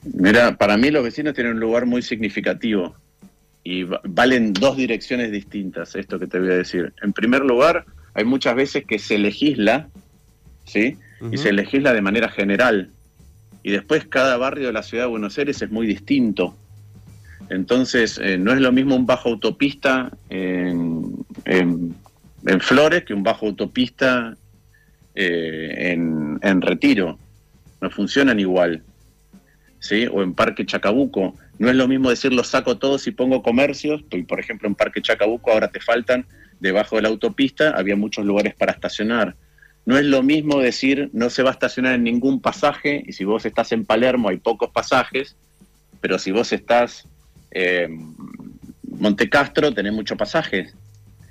Mira, 0.05 0.57
para 0.57 0.77
mí 0.77 0.91
los 0.91 1.03
vecinos 1.03 1.33
tienen 1.33 1.53
un 1.53 1.59
lugar 1.59 1.85
muy 1.85 2.01
significativo 2.01 2.95
y 3.63 3.83
valen 3.83 4.53
dos 4.53 4.75
direcciones 4.75 5.31
distintas, 5.31 5.95
esto 5.95 6.19
que 6.19 6.27
te 6.27 6.39
voy 6.39 6.49
a 6.51 6.57
decir. 6.57 6.93
En 7.01 7.13
primer 7.13 7.41
lugar, 7.43 7.85
hay 8.13 8.25
muchas 8.25 8.55
veces 8.55 8.85
que 8.85 8.99
se 8.99 9.17
legisla, 9.17 9.87
¿sí? 10.65 10.97
Y 11.31 11.37
se 11.37 11.53
legisla 11.53 11.93
de 11.93 12.01
manera 12.01 12.27
general. 12.27 12.89
Y 13.63 13.71
después 13.71 14.05
cada 14.05 14.35
barrio 14.35 14.67
de 14.67 14.73
la 14.73 14.83
ciudad 14.83 15.05
de 15.05 15.09
Buenos 15.09 15.37
Aires 15.37 15.61
es 15.61 15.71
muy 15.71 15.87
distinto. 15.87 16.57
Entonces, 17.49 18.19
eh, 18.21 18.37
no 18.37 18.51
es 18.51 18.59
lo 18.59 18.73
mismo 18.73 18.95
un 18.95 19.05
bajo 19.05 19.29
autopista 19.29 20.11
en, 20.29 21.23
Flores 22.59 23.05
que 23.05 23.13
un 23.13 23.23
bajo 23.23 23.47
autopista 23.47 24.35
eh, 25.15 25.91
en, 25.93 26.39
en 26.41 26.61
Retiro. 26.61 27.17
No 27.79 27.89
funcionan 27.89 28.37
igual. 28.41 28.83
¿Sí? 29.83 30.07
o 30.09 30.23
en 30.23 30.33
Parque 30.33 30.65
Chacabuco. 30.65 31.35
No 31.59 31.69
es 31.69 31.75
lo 31.75 31.87
mismo 31.87 32.09
decir 32.09 32.31
los 32.31 32.47
saco 32.47 32.77
todos 32.77 33.05
y 33.05 33.11
pongo 33.11 33.43
comercios, 33.43 34.01
por 34.27 34.39
ejemplo 34.39 34.67
en 34.67 34.75
Parque 34.75 35.01
Chacabuco 35.01 35.51
ahora 35.51 35.67
te 35.67 35.81
faltan, 35.81 36.25
debajo 36.59 36.95
de 36.95 37.01
la 37.03 37.09
autopista 37.09 37.71
había 37.71 37.97
muchos 37.97 38.25
lugares 38.25 38.55
para 38.55 38.71
estacionar. 38.71 39.35
No 39.85 39.97
es 39.97 40.05
lo 40.05 40.23
mismo 40.23 40.61
decir 40.61 41.09
no 41.11 41.29
se 41.29 41.43
va 41.43 41.49
a 41.49 41.53
estacionar 41.53 41.95
en 41.95 42.03
ningún 42.03 42.41
pasaje 42.41 43.03
y 43.05 43.11
si 43.11 43.25
vos 43.25 43.45
estás 43.45 43.73
en 43.73 43.85
Palermo 43.85 44.29
hay 44.29 44.37
pocos 44.37 44.71
pasajes, 44.71 45.35
pero 45.99 46.17
si 46.17 46.31
vos 46.31 46.53
estás 46.53 47.05
en 47.51 48.15
Monte 48.83 49.29
Castro 49.29 49.73
tenés 49.73 49.91
muchos 49.91 50.17
pasajes. 50.17 50.73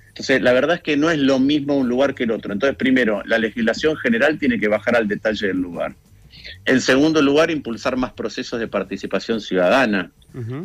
Entonces, 0.09 0.43
la 0.43 0.53
verdad 0.53 0.77
es 0.77 0.83
que 0.83 0.99
no 0.99 1.11
es 1.11 1.19
lo 1.19 1.39
mismo 1.39 1.75
un 1.75 1.89
lugar 1.89 2.15
que 2.15 2.25
el 2.25 2.33
otro. 2.33 2.53
Entonces, 2.53 2.77
primero, 2.77 3.23
la 3.25 3.39
legislación 3.39 3.97
general 3.97 4.39
tiene 4.39 4.61
que 4.61 4.69
bajar 4.69 4.95
al 4.95 5.09
detalle 5.09 5.47
del 5.47 5.57
lugar. 5.57 5.95
En 6.65 6.81
segundo 6.81 7.23
lugar, 7.23 7.51
impulsar 7.51 7.97
más 7.97 8.13
procesos 8.13 8.59
de 8.59 8.69
participación 8.69 9.41
ciudadana. 9.41 10.13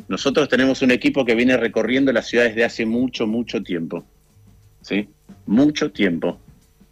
Nosotros 0.08 0.48
tenemos 0.48 0.82
un 0.82 0.92
equipo 0.92 1.26
que 1.26 1.36
viene 1.36 1.58
recorriendo 1.58 2.12
las 2.14 2.28
ciudades 2.28 2.56
de 2.56 2.64
hace 2.64 2.86
mucho, 2.86 3.28
mucho 3.28 3.62
tiempo. 3.62 4.06
¿Sí? 4.82 5.10
Mucho 5.46 5.92
tiempo. 5.92 6.40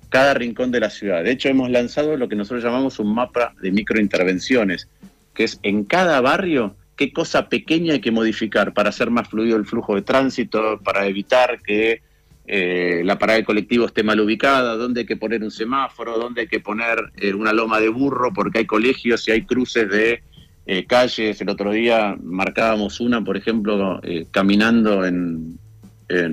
Cada 0.10 0.34
rincón 0.34 0.72
de 0.72 0.82
la 0.82 0.90
ciudad. 0.90 1.24
De 1.24 1.32
hecho, 1.32 1.50
hemos 1.50 1.70
lanzado 1.70 2.18
lo 2.18 2.28
que 2.28 2.36
nosotros 2.36 2.64
llamamos 2.64 3.00
un 3.00 3.14
mapa 3.14 3.54
de 3.62 3.72
microintervenciones, 3.72 4.90
que 5.34 5.46
es 5.46 5.60
en 5.64 5.84
cada 5.86 6.22
barrio 6.22 6.76
qué 6.96 7.12
cosa 7.12 7.50
pequeña 7.50 7.94
hay 7.94 8.02
que 8.02 8.12
modificar 8.12 8.74
para 8.74 8.90
hacer 8.90 9.10
más 9.10 9.28
fluido 9.28 9.58
el 9.58 9.66
flujo 9.66 9.96
de 9.96 10.02
tránsito, 10.02 10.80
para 10.84 11.08
evitar 11.08 11.62
que 11.62 12.02
eh, 12.48 13.02
la 13.04 13.18
parada 13.18 13.40
de 13.40 13.46
colectivo 13.46 13.88
esté 13.88 14.04
mal 14.04 14.20
ubicada, 14.20 14.76
dónde 14.76 15.02
hay 15.02 15.06
que 15.08 15.18
poner 15.18 15.44
un 15.44 15.50
semáforo, 15.50 16.18
dónde 16.18 16.42
hay 16.42 16.48
que 16.48 16.60
poner 16.60 17.12
eh, 17.16 17.34
una 17.34 17.54
loma 17.54 17.80
de 17.80 17.90
burro, 17.90 18.32
porque 18.34 18.60
hay 18.60 18.66
colegios 18.66 19.28
y 19.28 19.32
hay 19.32 19.42
cruces 19.44 19.90
de 19.90 20.22
eh, 20.68 20.86
calles. 20.86 21.42
El 21.42 21.50
otro 21.50 21.72
día 21.72 22.16
marcábamos 22.22 23.00
una, 23.00 23.24
por 23.24 23.36
ejemplo, 23.36 24.00
caminando 24.32 25.06
en, 25.06 25.60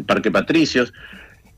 Parque 0.07 0.31
Patricios. 0.31 0.93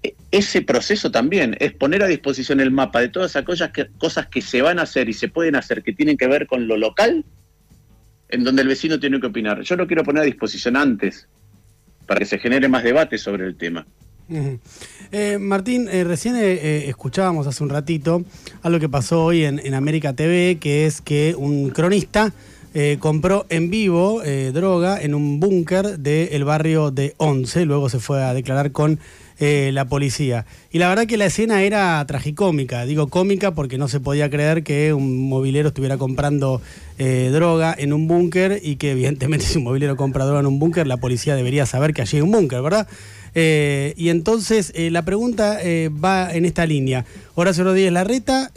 E, 0.01 0.15
ese 0.31 0.63
proceso 0.63 1.11
también 1.11 1.57
es 1.59 1.73
poner 1.73 2.05
a 2.05 2.07
disposición 2.07 2.61
el 2.61 2.71
mapa 2.71 3.01
de 3.01 3.09
todas 3.09 3.35
aquellas 3.35 3.73
cosas 3.99 4.29
que 4.29 4.41
se 4.41 4.63
van 4.63 4.79
a 4.79 4.83
hacer 4.83 5.09
y 5.09 5.13
se 5.15 5.27
pueden 5.27 5.57
hacer 5.57 5.83
que 5.83 5.93
tienen 5.93 6.17
que 6.17 6.29
ver 6.29 6.47
con 6.47 6.69
lo 6.69 6.77
local, 6.77 7.25
en 8.29 8.45
donde 8.45 8.63
el 8.63 8.69
vecino 8.69 9.01
tiene 9.01 9.21
que 9.21 9.27
opinar. 9.27 9.63
Yo 9.63 9.75
lo 9.75 9.89
quiero 9.89 10.05
poner 10.05 10.23
a 10.23 10.27
disposición 10.27 10.77
antes, 10.77 11.27
para 12.07 12.21
que 12.21 12.27
se 12.27 12.39
genere 12.39 12.69
más 12.69 12.85
debate 12.85 13.19
sobre 13.19 13.47
el 13.47 13.57
tema. 13.57 13.85
Eh, 14.29 15.39
Martín, 15.39 15.89
eh, 15.89 16.03
recién 16.03 16.37
eh, 16.37 16.89
escuchábamos 16.89 17.47
hace 17.47 17.63
un 17.63 17.69
ratito 17.69 18.25
algo 18.63 18.81
que 18.81 18.89
pasó 18.89 19.23
hoy 19.23 19.45
en, 19.45 19.59
en 19.59 19.75
América 19.75 20.15
TV, 20.15 20.57
que 20.59 20.87
es 20.87 21.01
que 21.01 21.35
un 21.37 21.71
cronista 21.71 22.33
compró 22.99 23.47
en 23.51 23.71
vivo 23.71 24.21
droga 24.53 25.01
en 25.01 25.15
un 25.15 25.39
búnker 25.39 25.97
del 26.01 26.43
barrio 26.43 26.91
de 26.91 27.15
Once, 27.19 27.65
luego 27.67 27.89
se 27.89 28.01
fue 28.01 28.21
a 28.25 28.35
declarar 28.35 28.73
con 28.73 28.99
la 29.39 29.85
policía. 29.87 30.47
Y 30.71 30.79
la 30.79 30.89
verdad 30.89 31.07
que 31.07 31.17
la 31.17 31.27
escena 31.27 31.63
era 31.63 32.05
tragicómica, 32.07 32.87
digo 32.87 33.09
cómica 33.09 33.53
porque 33.53 33.79
no 33.79 33.89
se 33.89 34.01
podía 34.01 34.31
creer 34.31 34.63
que 34.63 34.93
un 34.95 35.29
movilero 35.29 35.69
estuviera 35.69 35.99
comprando 35.99 36.63
droga 36.99 37.75
en 37.77 37.93
un 37.93 38.07
búnker 38.09 38.61
y 38.63 38.77
que 38.77 38.93
evidentemente 38.93 39.45
si 39.47 39.59
un 39.59 39.65
movilero 39.65 39.97
compra 39.97 40.25
droga 40.25 40.41
en 40.41 40.47
un 40.47 40.59
búnker, 40.59 40.87
la 40.87 40.97
policía 40.97 41.35
debería 41.37 41.67
saber 41.67 41.95
que 41.95 42.03
allí 42.03 42.19
hay 42.19 42.23
un 42.23 42.31
búnker, 42.31 42.63
¿verdad? 42.63 42.89
Eh, 43.35 43.95
y 43.97 44.11
entonces 44.11 44.73
eh, 44.77 44.91
la 44.91 45.03
pregunta 45.03 45.59
eh, 45.61 45.91
va 45.93 46.33
en 46.33 46.45
esta 46.45 46.67
línea. 46.67 47.05
Horacio 47.35 47.65
Rodríguez 47.65 47.93
Larreta 47.93 48.53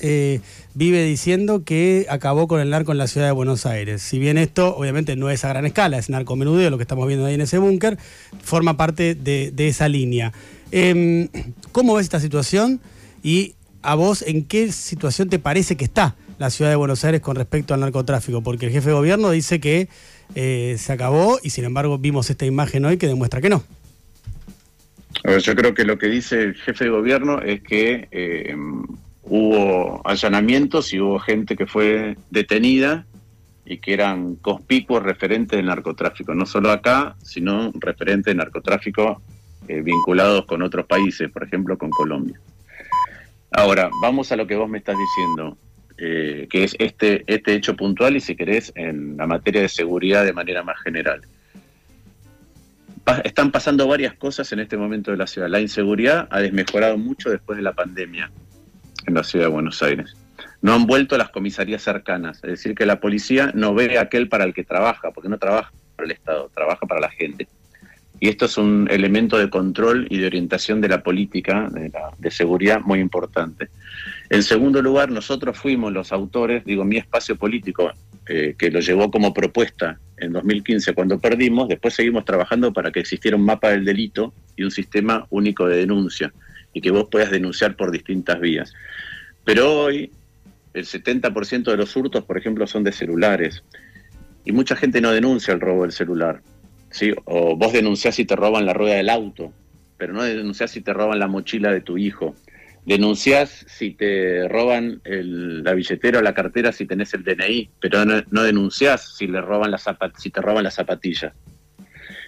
vive 0.76 1.04
diciendo 1.04 1.64
que 1.64 2.06
acabó 2.10 2.48
con 2.48 2.62
el 2.62 2.70
narco 2.70 2.92
en 2.92 3.00
la 3.00 3.08
ciudad 3.08 3.26
de 3.26 3.32
Buenos 3.32 3.66
Aires. 3.66 4.04
Si 4.04 4.20
bien 4.20 4.38
esto 4.38 4.76
obviamente 4.78 5.16
no 5.16 5.32
es 5.32 5.44
a 5.44 5.50
gran 5.50 5.66
escala, 5.66 5.98
es 5.98 6.10
narcomenudeo 6.10 6.70
lo 6.70 6.78
que 6.78 6.84
estamos 6.84 7.08
viendo 7.08 7.26
ahí 7.26 7.34
en 7.34 7.42
ese 7.42 7.58
búnker, 7.58 7.98
forma 8.44 8.78
parte 8.78 9.16
de, 9.16 9.52
esa 9.58 9.90
línea. 9.90 10.34
Em, 10.72 11.30
¿Cómo 11.72 11.96
ves 11.96 12.06
esta 12.06 12.20
situación? 12.20 12.80
Y 13.24 13.56
a 13.82 13.96
vos, 13.96 14.22
¿en 14.22 14.46
qué 14.46 14.72
situación 14.72 15.30
te 15.30 15.40
parece 15.40 15.78
que 15.78 15.86
está 15.86 16.16
la 16.40 16.50
ciudad 16.50 16.72
de 16.72 16.76
Buenos 16.76 17.04
Aires 17.06 17.22
con 17.22 17.36
respecto 17.36 17.74
al 17.74 17.80
narcotráfico? 17.80 18.42
Porque 18.42 18.66
el 18.66 18.72
jefe 18.72 18.90
de 18.90 18.96
gobierno 18.96 19.32
dice 19.32 19.60
que 19.60 19.88
se 20.34 20.92
acabó 20.92 21.40
y 21.42 21.52
sin 21.52 21.64
embargo 21.64 21.98
vimos 21.98 22.30
esta 22.30 22.46
imagen 22.46 22.86
hoy 22.86 22.98
que 22.98 23.08
demuestra 23.08 23.42
que 23.42 23.50
no. 23.50 23.64
Yo 25.24 25.56
creo 25.56 25.74
que 25.74 25.84
lo 25.84 25.98
que 25.98 26.08
dice 26.08 26.42
el 26.42 26.56
jefe 26.56 26.86
de 26.86 26.90
gobierno 26.90 27.42
es 27.42 27.62
que 27.62 28.08
eh, 28.12 28.56
hubo 29.24 30.02
allanamientos 30.08 30.94
y 30.94 31.00
hubo 31.00 31.20
gente 31.20 31.56
que 31.56 31.66
fue 31.66 32.18
detenida 32.30 33.06
y 33.66 33.80
que 33.80 33.94
eran 33.94 34.36
conspicuos 34.36 35.04
referentes 35.04 35.58
del 35.58 35.66
narcotráfico, 35.66 36.34
no 36.34 36.46
solo 36.46 36.72
acá, 36.72 37.18
sino 37.22 37.72
referentes 37.76 38.32
de 38.32 38.36
narcotráfico 38.36 39.22
eh, 39.68 39.82
vinculados 39.82 40.46
con 40.46 40.62
otros 40.62 40.86
países, 40.86 41.30
por 41.32 41.44
ejemplo 41.44 41.78
con 41.78 41.90
Colombia. 41.90 42.40
Ahora, 43.52 43.90
vamos 44.02 44.32
a 44.32 44.36
lo 44.36 44.46
que 44.46 44.56
vos 44.56 44.70
me 44.70 44.78
estás 44.78 44.96
diciendo, 44.98 45.58
eh, 45.98 46.48
que 46.50 46.64
es 46.64 46.76
este, 46.80 47.24
este 47.28 47.54
hecho 47.54 47.76
puntual 47.76 48.16
y 48.16 48.20
si 48.20 48.36
querés 48.36 48.72
en 48.76 49.18
la 49.18 49.26
materia 49.26 49.62
de 49.62 49.70
seguridad 49.70 50.26
de 50.26 50.34
manera 50.34 50.64
más 50.64 50.80
general 50.82 51.22
están 53.24 53.52
pasando 53.52 53.88
varias 53.88 54.14
cosas 54.16 54.52
en 54.52 54.60
este 54.60 54.78
momento 54.78 55.12
de 55.12 55.18
la 55.18 55.28
ciudad. 55.28 55.48
La 55.48 55.62
inseguridad 55.62 56.28
ha 56.30 56.40
desmejorado 56.40 56.98
mucho 56.98 57.30
después 57.30 57.58
de 57.58 57.64
la 57.64 57.74
pandemia 57.74 58.30
en 59.06 59.14
la 59.14 59.24
ciudad 59.24 59.46
de 59.46 59.52
Buenos 59.52 59.82
Aires. 59.82 60.16
No 60.62 60.74
han 60.74 60.86
vuelto 60.86 61.18
las 61.18 61.30
comisarías 61.30 61.82
cercanas, 61.82 62.38
es 62.38 62.50
decir, 62.50 62.76
que 62.76 62.86
la 62.86 63.00
policía 63.00 63.52
no 63.54 63.74
ve 63.74 63.98
a 63.98 64.02
aquel 64.02 64.28
para 64.28 64.44
el 64.44 64.54
que 64.54 64.64
trabaja, 64.64 65.12
porque 65.12 65.30
no 65.30 65.38
trabaja 65.38 65.72
para 65.96 66.06
el 66.06 66.12
Estado, 66.12 66.52
trabaja 66.54 66.86
para 66.86 67.00
la 67.00 67.10
gente. 67.10 67.48
Y 68.20 68.30
esto 68.30 68.46
es 68.46 68.58
un 68.58 68.88
elemento 68.90 69.38
de 69.38 69.50
control 69.50 70.08
y 70.10 70.18
de 70.18 70.28
orientación 70.28 70.82
de 70.82 70.90
la 70.90 71.04
política 71.04 71.70
de, 71.72 71.92
de 72.18 72.32
seguridad 72.32 72.82
muy 72.82 73.00
importante. 73.00 73.70
En 74.30 74.44
segundo 74.44 74.82
lugar, 74.82 75.12
nosotros 75.12 75.58
fuimos 75.58 75.94
los 75.94 76.12
autores, 76.12 76.66
digo, 76.66 76.84
mi 76.84 76.98
espacio 76.98 77.36
político, 77.36 77.92
eh, 78.30 78.56
que 78.58 78.70
lo 78.70 78.82
llevó 78.82 79.10
como 79.10 79.34
propuesta 79.34 80.00
en 80.18 80.34
2015 80.34 80.94
cuando 80.94 81.18
perdimos, 81.18 81.70
después 81.70 81.94
seguimos 81.94 82.26
trabajando 82.26 82.74
para 82.74 82.92
que 82.92 83.00
existiera 83.00 83.38
un 83.38 83.46
mapa 83.46 83.70
del 83.70 83.86
delito 83.86 84.34
y 84.58 84.64
un 84.64 84.72
sistema 84.72 85.26
único 85.30 85.66
de 85.66 85.78
denuncia 85.78 86.34
y 86.74 86.82
que 86.82 86.92
vos 86.92 87.08
puedas 87.10 87.32
denunciar 87.32 87.78
por 87.78 87.90
distintas 87.90 88.42
vías. 88.42 88.74
Pero 89.46 89.72
hoy 89.72 90.12
el 90.74 90.86
70% 90.86 91.72
de 91.72 91.78
los 91.78 91.96
hurtos, 91.96 92.26
por 92.26 92.38
ejemplo, 92.38 92.68
son 92.68 92.84
de 92.84 92.92
celulares 92.92 93.64
y 94.44 94.52
mucha 94.52 94.76
gente 94.76 95.00
no 95.00 95.12
denuncia 95.12 95.54
el 95.54 95.62
robo 95.62 95.84
del 95.84 95.94
celular. 95.94 96.42
O 97.25 97.56
vos 97.56 97.74
denunciás 97.74 98.16
si 98.16 98.25
te 98.25 98.36
roban 98.36 98.66
la 98.66 98.74
rueda 98.74 98.96
del 98.96 99.10
auto, 99.10 99.51
pero 99.98 100.13
no 100.13 100.24
denunciás 100.24 100.72
si 100.72 100.82
te 100.82 100.94
roban 100.94 101.20
la 101.20 101.27
mochila 101.27 101.72
de 101.72 101.82
tu 101.82 101.98
hijo 101.98 102.36
denunciás 102.88 103.66
si 103.68 103.92
te 103.92 104.48
roban 104.48 105.01
la 105.04 105.74
billetera 105.74 106.19
o 106.19 106.22
la 106.22 106.34
cartera 106.34 106.72
si 106.72 106.86
tenés 106.86 107.13
el 107.13 107.26
DNI, 107.26 107.69
pero 107.82 108.06
no, 108.06 108.24
no 108.32 108.43
denunciás 108.43 109.17
si, 109.17 109.28
le 109.28 109.41
roban 109.41 109.72
las 109.72 109.84
si 110.17 110.30
te 110.30 110.41
roban 110.41 110.63
las 110.63 110.76
zapatillas. 110.76 111.34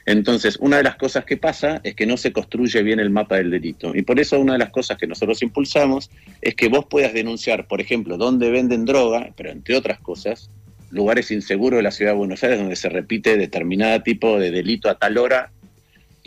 Entonces, 0.06 0.58
una 0.60 0.78
de 0.78 0.84
las 0.84 0.98
cosas 0.98 1.24
que 1.24 1.38
pasa 1.38 1.80
es 1.84 1.96
que 1.96 2.06
no 2.06 2.17
se 2.17 2.34
construye 2.34 2.84
bien 2.84 3.00
el 3.00 3.10
mapa 3.10 3.38
del 3.38 3.52
delito. 3.52 3.96
Y 3.96 4.02
por 4.02 4.20
eso 4.20 4.38
una 4.38 4.54
de 4.54 4.60
las 4.60 4.72
cosas 4.72 4.98
que 4.98 5.08
nosotros 5.08 5.41
impulsamos 5.44 6.10
es 6.41 6.56
que 6.56 6.67
vos 6.67 6.86
puedas 6.89 7.13
denunciar, 7.13 7.65
por 7.67 7.80
ejemplo, 7.80 8.17
dónde 8.17 8.52
venden 8.52 8.84
droga, 8.84 9.32
pero 9.38 9.52
entre 9.52 9.78
otras 9.78 10.00
cosas, 10.02 10.50
lugares 10.91 11.32
inseguros 11.32 11.78
de 11.78 11.84
la 11.84 11.91
ciudad 11.91 12.12
de 12.12 12.17
Buenos 12.17 12.43
Aires 12.43 12.60
donde 12.60 12.75
se 12.75 12.89
repite 12.89 13.38
determinado 13.38 14.02
tipo 14.02 14.39
de 14.39 14.52
delito 14.52 14.89
a 14.89 14.97
tal 14.97 15.17
hora, 15.17 15.52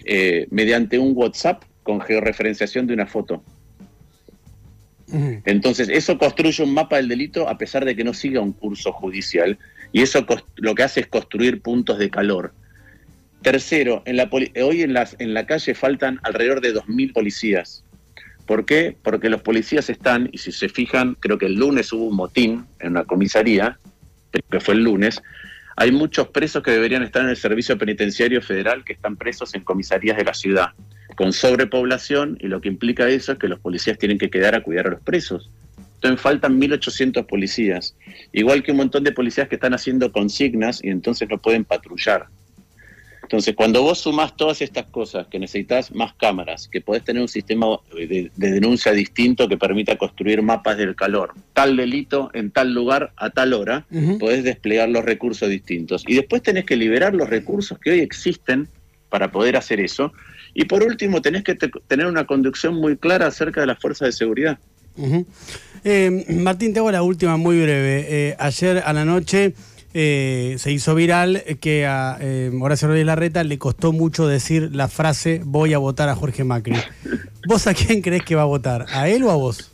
eh, 0.04 0.46
mediante 0.50 0.98
un 0.98 1.12
WhatsApp 1.14 1.62
con 1.82 2.00
georreferenciación 2.00 2.86
de 2.86 2.94
una 2.94 3.06
foto. 3.06 3.42
Entonces, 5.44 5.90
eso 5.90 6.16
construye 6.16 6.62
un 6.64 6.72
mapa 6.72 6.96
del 6.96 7.08
delito 7.08 7.46
a 7.46 7.58
pesar 7.58 7.84
de 7.84 7.94
que 7.94 8.02
no 8.02 8.14
siga 8.14 8.40
un 8.40 8.52
curso 8.52 8.92
judicial. 8.92 9.58
Y 9.92 10.00
eso 10.00 10.24
lo 10.56 10.74
que 10.74 10.82
hace 10.82 11.00
es 11.00 11.06
construir 11.06 11.60
puntos 11.60 11.98
de 11.98 12.08
calor. 12.08 12.54
Tercero, 13.42 14.02
en 14.06 14.16
la 14.16 14.30
hoy 14.32 14.82
en, 14.82 14.94
las, 14.94 15.16
en 15.18 15.34
la 15.34 15.46
calle 15.46 15.74
faltan 15.74 16.18
alrededor 16.22 16.62
de 16.62 16.74
2.000 16.74 17.12
policías. 17.12 17.84
¿Por 18.46 18.64
qué? 18.64 18.96
Porque 19.02 19.28
los 19.28 19.42
policías 19.42 19.90
están, 19.90 20.28
y 20.32 20.38
si 20.38 20.50
se 20.50 20.68
fijan, 20.68 21.16
creo 21.20 21.38
que 21.38 21.46
el 21.46 21.54
lunes 21.54 21.92
hubo 21.92 22.06
un 22.06 22.16
motín 22.16 22.64
en 22.80 22.92
una 22.92 23.04
comisaría, 23.04 23.78
que 24.50 24.60
fue 24.60 24.74
el 24.74 24.84
lunes, 24.84 25.22
hay 25.76 25.90
muchos 25.92 26.28
presos 26.28 26.62
que 26.62 26.70
deberían 26.70 27.02
estar 27.02 27.22
en 27.22 27.30
el 27.30 27.36
Servicio 27.36 27.78
Penitenciario 27.78 28.42
Federal 28.42 28.84
que 28.84 28.92
están 28.92 29.16
presos 29.16 29.54
en 29.54 29.64
comisarías 29.64 30.16
de 30.16 30.24
la 30.24 30.34
ciudad 30.34 30.70
con 31.14 31.32
sobrepoblación 31.32 32.38
y 32.40 32.48
lo 32.48 32.60
que 32.60 32.68
implica 32.68 33.08
eso 33.08 33.32
es 33.32 33.38
que 33.38 33.48
los 33.48 33.60
policías 33.60 33.98
tienen 33.98 34.18
que 34.18 34.30
quedar 34.30 34.54
a 34.54 34.62
cuidar 34.62 34.86
a 34.86 34.90
los 34.90 35.00
presos. 35.00 35.50
Entonces 35.94 36.20
faltan 36.20 36.60
1.800 36.60 37.26
policías, 37.26 37.94
igual 38.32 38.62
que 38.62 38.72
un 38.72 38.78
montón 38.78 39.04
de 39.04 39.12
policías 39.12 39.48
que 39.48 39.54
están 39.54 39.72
haciendo 39.72 40.10
consignas 40.10 40.82
y 40.82 40.88
entonces 40.88 41.28
no 41.28 41.38
pueden 41.38 41.64
patrullar. 41.64 42.26
Entonces, 43.32 43.54
cuando 43.56 43.80
vos 43.80 43.98
sumás 43.98 44.36
todas 44.36 44.60
estas 44.60 44.84
cosas, 44.84 45.26
que 45.28 45.38
necesitas 45.38 45.90
más 45.94 46.12
cámaras, 46.12 46.68
que 46.68 46.82
podés 46.82 47.02
tener 47.02 47.22
un 47.22 47.28
sistema 47.28 47.66
de, 47.94 48.30
denuncia 48.36 48.92
distinto 48.92 49.48
que 49.48 49.56
permita 49.56 49.96
construir 49.96 50.42
mapas 50.42 50.76
del 50.76 50.94
calor, 50.94 51.32
tal 51.54 51.78
delito 51.78 52.28
en 52.34 52.50
tal 52.50 52.74
lugar 52.74 53.14
a 53.16 53.30
tal 53.30 53.54
hora, 53.54 53.86
podés 54.20 54.44
desplegar 54.44 54.90
los 54.90 55.06
recursos 55.06 55.48
distintos. 55.48 56.04
Y 56.06 56.14
después 56.14 56.42
tenés 56.42 56.66
que 56.66 56.76
liberar 56.76 57.14
los 57.14 57.30
recursos 57.30 57.78
que 57.78 57.92
hoy 57.92 58.00
existen 58.00 58.68
para 59.08 59.32
poder 59.32 59.56
hacer 59.56 59.80
eso, 59.80 60.12
y 60.52 60.66
por 60.66 60.82
último, 60.82 61.22
tenés 61.22 61.42
que 61.42 61.54
tener 61.54 62.04
una 62.04 62.26
conducción 62.26 62.74
muy 62.74 62.98
clara 62.98 63.28
acerca 63.28 63.62
de 63.62 63.66
las 63.66 63.80
fuerzas 63.80 64.08
de 64.08 64.12
seguridad. 64.12 64.58
Eh, 65.84 66.26
Martín, 66.28 66.74
te 66.74 66.80
hago 66.80 66.92
la 66.92 67.02
última 67.02 67.38
muy 67.38 67.56
breve. 67.62 68.06
Eh, 68.10 68.36
ayer 68.38 68.82
a 68.84 68.92
la 68.92 69.06
noche 69.06 69.54
eh, 69.94 70.56
se 70.58 70.72
hizo 70.72 70.94
viral 70.94 71.42
que 71.60 71.86
a 71.86 72.18
Horacio 72.60 72.88
Rodríguez 72.88 73.06
Larreta 73.06 73.44
le 73.44 73.58
costó 73.58 73.92
mucho 73.92 74.26
decir 74.26 74.74
la 74.74 74.88
frase 74.88 75.40
voy 75.44 75.74
a 75.74 75.78
votar 75.78 76.08
a 76.08 76.14
Jorge 76.14 76.44
Macri. 76.44 76.76
¿Vos 77.46 77.66
a 77.66 77.74
quién 77.74 78.02
crees 78.02 78.22
que 78.22 78.34
va 78.34 78.42
a 78.42 78.46
votar? 78.46 78.86
¿A 78.90 79.08
él 79.08 79.24
o 79.24 79.30
a 79.30 79.36
vos? 79.36 79.72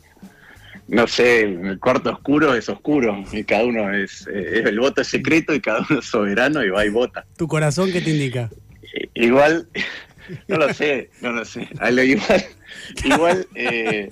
No 0.89 1.07
sé, 1.07 1.43
el 1.43 1.79
cuarto 1.79 2.11
oscuro 2.11 2.55
es 2.55 2.69
oscuro 2.71 3.23
y 3.31 3.45
cada 3.45 3.67
uno 3.67 3.93
es, 3.93 4.27
el 4.27 4.81
voto 4.81 5.03
es 5.03 5.09
secreto 5.09 5.55
y 5.55 5.61
cada 5.61 5.85
uno 5.89 6.01
es 6.01 6.07
soberano 6.07 6.65
y 6.65 6.71
va 6.71 6.87
y 6.87 6.89
vota. 6.89 7.27
¿Tu 7.37 7.47
corazón 7.47 7.93
qué 7.93 8.01
te 8.01 8.11
indica? 8.11 8.49
Igual, 9.15 9.69
no 10.49 10.57
lo 10.57 10.73
sé, 10.73 11.11
no 11.21 11.33
lo 11.33 11.45
sé. 11.45 11.69
igual, 12.05 12.45
igual, 13.05 13.47
eh, 13.55 14.09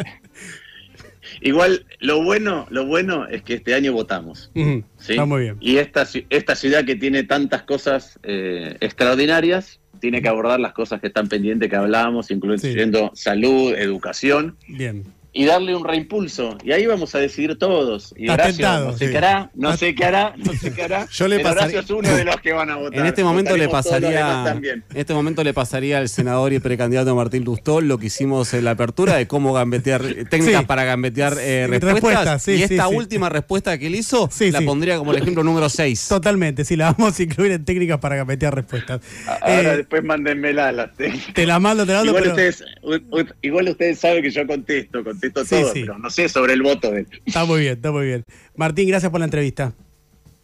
igual, 1.41 1.87
lo 2.01 2.23
bueno, 2.23 2.67
lo 2.71 2.87
bueno 2.87 3.27
es 3.27 3.43
que 3.43 3.55
este 3.55 3.75
año 3.75 3.93
votamos. 3.93 4.51
Está 4.99 5.25
muy 5.25 5.43
bien. 5.43 5.57
Y 5.61 5.77
esta, 5.77 6.07
esta 6.31 6.57
ciudad 6.57 6.85
que 6.85 6.97
tiene 6.97 7.23
tantas 7.23 7.63
cosas 7.63 8.19
eh, 8.23 8.77
extraordinarias, 8.81 9.81
tiene 10.01 10.23
que 10.23 10.29
abordar 10.29 10.61
las 10.61 10.73
cosas 10.73 11.01
que 11.01 11.09
están 11.09 11.29
pendientes 11.29 11.71
que 11.71 11.77
hablábamos, 11.77 12.31
incluyendo 12.31 13.11
salud, 13.15 13.75
educación. 13.75 14.57
Bien. 14.69 15.05
Y 15.39 15.45
darle 15.45 15.75
un 15.77 15.85
reimpulso. 15.85 16.57
Y 16.65 16.73
ahí 16.73 16.87
vamos 16.87 17.15
a 17.15 17.19
decidir 17.19 17.59
todos. 17.59 18.15
Y 18.17 18.31
Horacio, 18.31 18.55
tentado, 18.55 18.87
no 18.93 18.97
sé 18.97 19.07
sí. 19.07 19.13
qué 19.13 19.19
hará, 19.19 19.51
no 19.55 19.77
sé 19.77 19.95
qué 19.95 20.05
hará, 20.07 20.35
no 20.39 20.53
sé 20.55 20.73
qué 20.73 20.83
hará. 20.85 21.07
Yo 21.13 21.29
le 21.29 21.41
pasaría- 21.41 21.63
Horacio 21.79 21.81
es 21.81 21.91
uno 21.91 22.17
de 22.17 22.25
los 22.25 22.37
que 22.41 22.53
van 22.55 22.71
a 22.71 22.77
votar. 22.79 22.99
En 23.01 23.05
este 23.07 23.23
momento 23.23 23.55
le 23.55 23.67
Votaremos 23.67 23.85
pasaría, 23.87 24.51
en 24.91 24.97
este 24.97 25.13
momento 25.13 25.45
le 25.45 25.53
pasaría 25.53 25.99
al 25.99 26.09
senador 26.09 26.55
y 26.55 26.59
precandidato 26.59 27.15
Martín 27.15 27.45
Lustó 27.45 27.83
lo 27.83 27.99
que 27.99 28.07
hicimos 28.07 28.55
en 28.55 28.65
la 28.65 28.71
apertura 28.71 29.17
de 29.17 29.27
cómo 29.27 29.53
gambetear 29.53 30.01
técnicas 30.31 30.61
Sí. 30.63 30.67
para 30.67 30.85
gambetear 30.85 31.37
eh, 31.39 31.67
Respuestas, 31.81 32.43
sí, 32.43 32.53
y 32.53 32.63
esta 32.63 32.89
sí. 32.89 32.95
última 32.95 33.29
respuesta 33.29 33.77
que 33.79 33.89
él 33.89 33.95
hizo 33.95 34.31
Sí, 34.33 34.51
la 34.51 34.61
sí. 34.61 34.65
pondría 34.65 34.97
como 34.97 35.13
el 35.13 35.19
ejemplo 35.21 35.43
número 35.45 35.69
6. 35.69 36.09
Totalmente, 36.09 36.65
sí, 36.65 36.77
la 36.77 36.93
vamos 36.93 37.19
a 37.21 37.23
incluir 37.23 37.53
en 37.53 37.63
técnicas 37.65 37.99
para 37.99 38.25
meter 38.25 38.55
respuestas. 38.55 39.03
Ahora 39.43 39.75
Eh, 39.75 39.77
después 39.77 40.03
mándenmela 40.03 40.73
las 40.73 40.95
técnicas. 40.95 41.35
te 41.35 41.45
la 41.45 41.59
mando, 41.59 41.85
te 41.85 41.93
la 41.93 41.99
mando, 41.99 42.11
Igual 42.13 42.23
pero 42.23 42.35
ustedes, 42.35 42.65
u- 42.83 43.19
u- 43.21 43.27
igual 43.43 43.69
ustedes 43.69 43.99
saben 43.99 44.23
que 44.23 44.31
yo 44.31 44.47
contesto, 44.47 45.05
contesto 45.05 45.26
Sí, 45.29 45.57
todo, 45.57 45.73
sí. 45.73 45.81
pero 45.81 45.99
no 45.99 46.11
sé 46.11 46.29
sobre 46.29 46.55
el 46.55 46.63
voto 46.63 46.91
de 46.91 47.01
él. 47.01 47.07
está 47.25 47.45
muy 47.45 47.61
bien, 47.61 47.75
está 47.75 47.91
muy 47.93 48.07
bien. 48.07 48.25
Martín, 48.57 48.89
gracias 48.89 49.11
por 49.11 49.21
la 49.21 49.27
entrevista. 49.27 49.73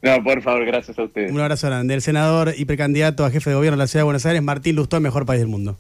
No, 0.03 0.23
por 0.25 0.43
favor, 0.43 0.65
gracias 0.67 0.99
a 0.99 1.05
ustedes. 1.05 1.31
Un 1.31 1.41
abrazo 1.41 1.69
grande. 1.69 1.95
El 1.95 2.03
senador 2.03 2.53
y 2.57 2.65
precandidato 2.65 3.25
a 3.25 3.31
jefe 3.31 3.51
de 3.51 3.57
gobierno 3.57 3.77
de 3.77 3.85
la 3.85 3.87
Ciudad 3.87 4.01
de 4.01 4.05
Buenos 4.05 4.27
Aires, 4.27 4.43
Martín 4.43 4.75
Lustó, 4.75 4.97
el 4.97 5.03
mejor 5.03 5.25
país 5.27 5.41
del 5.41 5.49
mundo. 5.49 5.77